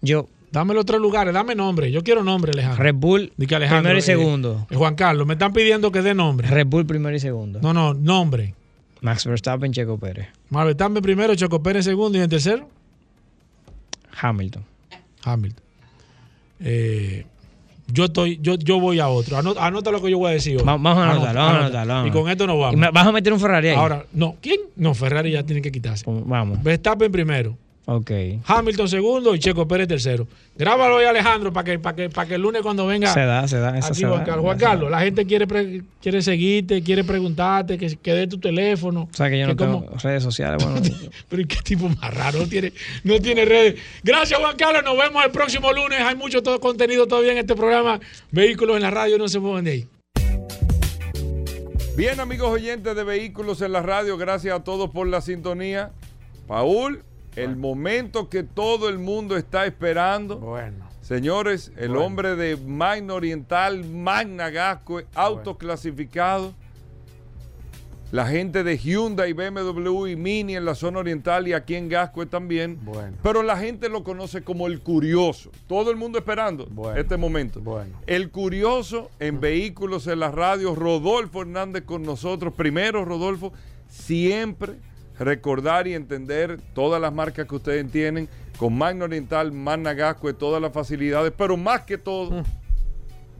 [0.00, 0.28] yo.
[0.52, 1.90] Dame los tres lugares, dame nombre.
[1.90, 2.82] Yo quiero nombre, Alejandro.
[2.82, 4.66] Red Bull Alejandro, primero y eh, segundo.
[4.70, 6.48] eh, Juan Carlos, me están pidiendo que dé nombre.
[6.48, 7.60] Red Bull primero y segundo.
[7.62, 8.54] No, no, nombre.
[9.02, 10.28] Max Verstappen, Checo Pérez.
[10.48, 12.68] Max Verstappen primero, Choco Pérez segundo y en tercero,
[14.20, 14.64] Hamilton.
[15.24, 15.64] Hamilton.
[16.60, 17.26] Eh,
[17.92, 19.36] yo estoy, yo, yo voy a otro.
[19.36, 20.64] Anota, anota lo que yo voy a decir hoy.
[20.64, 22.06] Va- Vamos a Anota, anotarlo, vamos a anotarlo.
[22.06, 22.74] Y con esto nos vamos.
[22.74, 23.76] ¿Y me- ¿Vas a meter un Ferrari ahí?
[23.76, 24.36] Ahora, no.
[24.40, 24.60] ¿Quién?
[24.76, 26.04] No, Ferrari ya tiene que quitarse.
[26.08, 26.62] Vamos.
[26.62, 27.56] Verstappen primero.
[27.88, 28.10] Ok.
[28.44, 30.26] Hamilton segundo y Checo Pérez tercero.
[30.56, 33.12] Grábalo ahí, Alejandro, para que, para que, para que el lunes cuando venga.
[33.14, 33.78] Se da, se da.
[33.78, 34.24] Eso Aquí, se Juan da.
[34.24, 34.44] Carlos.
[34.44, 39.08] Juan Carlos, la gente quiere, pre- quiere seguirte, quiere preguntarte, que, que dé tu teléfono.
[39.12, 40.64] O sea que yo no tengo redes sociales.
[40.64, 40.80] Bueno,
[41.28, 42.40] Pero ¿y qué tipo más raro?
[42.40, 42.72] No tiene,
[43.04, 43.76] no tiene redes.
[44.02, 44.82] Gracias, Juan Carlos.
[44.84, 46.00] Nos vemos el próximo lunes.
[46.00, 48.00] Hay mucho todo contenido todavía en este programa.
[48.32, 49.86] Vehículos en la radio, no se muevan de ahí.
[51.96, 55.92] Bien, amigos oyentes de Vehículos en la Radio, gracias a todos por la sintonía.
[56.46, 57.02] Paul,
[57.36, 60.38] el momento que todo el mundo está esperando.
[60.38, 60.86] Bueno.
[61.02, 62.04] Señores, el Bueno.
[62.04, 66.52] hombre de Magna Oriental, Magna Gasco, autoclasificado.
[68.12, 72.26] La gente de Hyundai, BMW y Mini en la zona oriental y aquí en Gasco
[72.26, 72.78] también.
[72.84, 73.16] Bueno.
[73.22, 75.50] Pero la gente lo conoce como el curioso.
[75.66, 77.60] Todo el mundo esperando este momento.
[78.06, 82.54] El curioso en vehículos en la radio, Rodolfo Hernández con nosotros.
[82.54, 83.52] Primero, Rodolfo,
[83.88, 84.74] siempre
[85.18, 88.28] recordar y entender todas las marcas que ustedes tienen
[88.58, 92.44] con Magna Oriental, Magna Gasco, todas las facilidades, pero más que todo,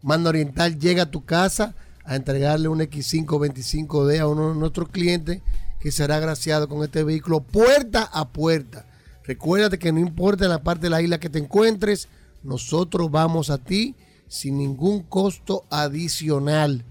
[0.00, 1.74] Manda Oriental llega a tu casa
[2.10, 5.40] a entregarle un X525D a uno de nuestros clientes
[5.78, 8.84] que será agraciado con este vehículo puerta a puerta.
[9.24, 12.08] Recuérdate que no importa en la parte de la isla que te encuentres,
[12.42, 13.94] nosotros vamos a ti
[14.26, 16.82] sin ningún costo adicional.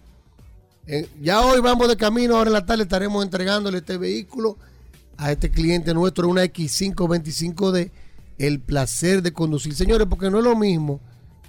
[0.87, 4.57] Eh, ya hoy vamos de camino, ahora en la tarde estaremos entregándole este vehículo
[5.19, 7.91] a este cliente nuestro, una X525D,
[8.39, 9.75] el placer de conducir.
[9.75, 11.01] Señores, porque no es lo mismo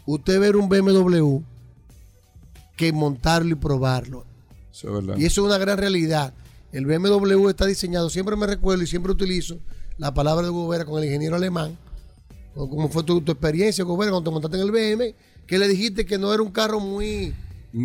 [0.05, 1.39] usted ver un BMW
[2.75, 4.25] que montarlo y probarlo.
[4.71, 5.17] Eso es verdad.
[5.17, 6.33] Y eso es una gran realidad.
[6.71, 9.59] El BMW está diseñado, siempre me recuerdo y siempre utilizo
[9.97, 11.77] la palabra de Gobera con el ingeniero alemán.
[12.55, 15.15] o ¿Cómo fue tu, tu experiencia, Gobera, cuando te montaste en el BM?
[15.45, 17.35] Que le dijiste que no era un carro muy...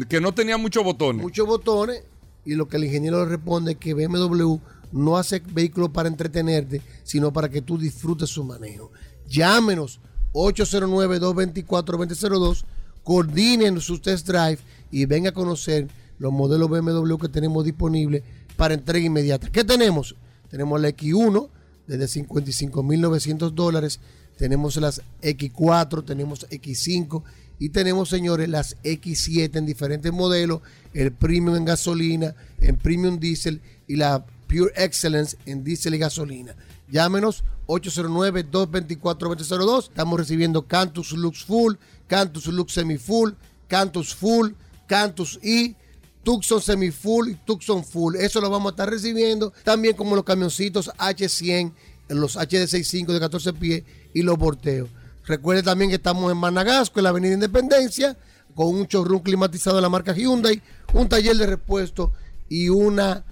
[0.08, 1.22] Que no tenía muchos botones.
[1.22, 2.02] Muchos botones.
[2.46, 4.58] Y lo que el ingeniero le responde es que BMW
[4.94, 8.92] no hace vehículos para entretenerte, sino para que tú disfrutes su manejo.
[9.28, 9.98] Llámenos
[10.32, 12.62] 809-224-2002,
[13.02, 14.58] coordinen sus test drive
[14.92, 15.88] y venga a conocer
[16.18, 18.22] los modelos BMW que tenemos disponibles
[18.56, 19.50] para entrega inmediata.
[19.50, 20.14] ¿Qué tenemos?
[20.48, 21.48] Tenemos la X1
[21.88, 23.98] desde 55.900 dólares,
[24.38, 27.24] tenemos las X4, tenemos X5
[27.58, 30.60] y tenemos, señores, las X7 en diferentes modelos,
[30.92, 36.54] el Premium en gasolina, en Premium Diesel y la Pure Excellence en diésel y gasolina.
[36.88, 39.88] Llámenos 809-224-2002.
[39.88, 41.74] Estamos recibiendo Cantus Lux Full,
[42.06, 43.32] Cantus Lux Semi Full,
[43.66, 44.52] Cantus Full,
[44.86, 45.74] Cantus E,
[46.22, 48.14] Tucson Semi Full y Tucson Full.
[48.14, 49.52] Eso lo vamos a estar recibiendo.
[49.64, 51.72] También como los camioncitos H100,
[52.10, 53.82] los HD65 de 14 pies
[54.12, 54.88] y los volteos.
[55.26, 58.16] Recuerde también que estamos en Managasco, en la Avenida Independencia,
[58.54, 60.62] con un showroom climatizado de la marca Hyundai,
[60.92, 62.12] un taller de repuesto
[62.48, 63.24] y una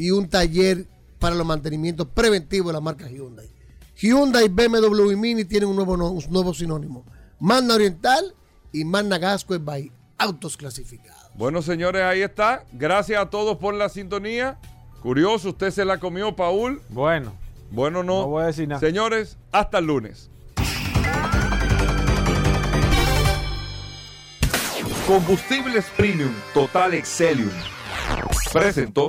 [0.00, 0.86] y un taller
[1.18, 3.50] para los mantenimientos preventivos de la marca Hyundai.
[3.96, 7.04] Hyundai, BMW y Mini tienen un nuevo, un nuevo sinónimo.
[7.38, 8.34] Magna Oriental
[8.72, 11.30] y Magna Gasco by Autos Clasificados.
[11.34, 12.64] Bueno, señores, ahí está.
[12.72, 14.58] Gracias a todos por la sintonía.
[15.02, 16.80] Curioso, usted se la comió, Paul.
[16.88, 17.34] Bueno.
[17.70, 18.22] Bueno, no.
[18.22, 18.80] No voy a decir nada.
[18.80, 20.30] Señores, hasta el lunes.
[25.06, 27.50] Combustibles Premium Total Excelium
[28.52, 29.08] presentó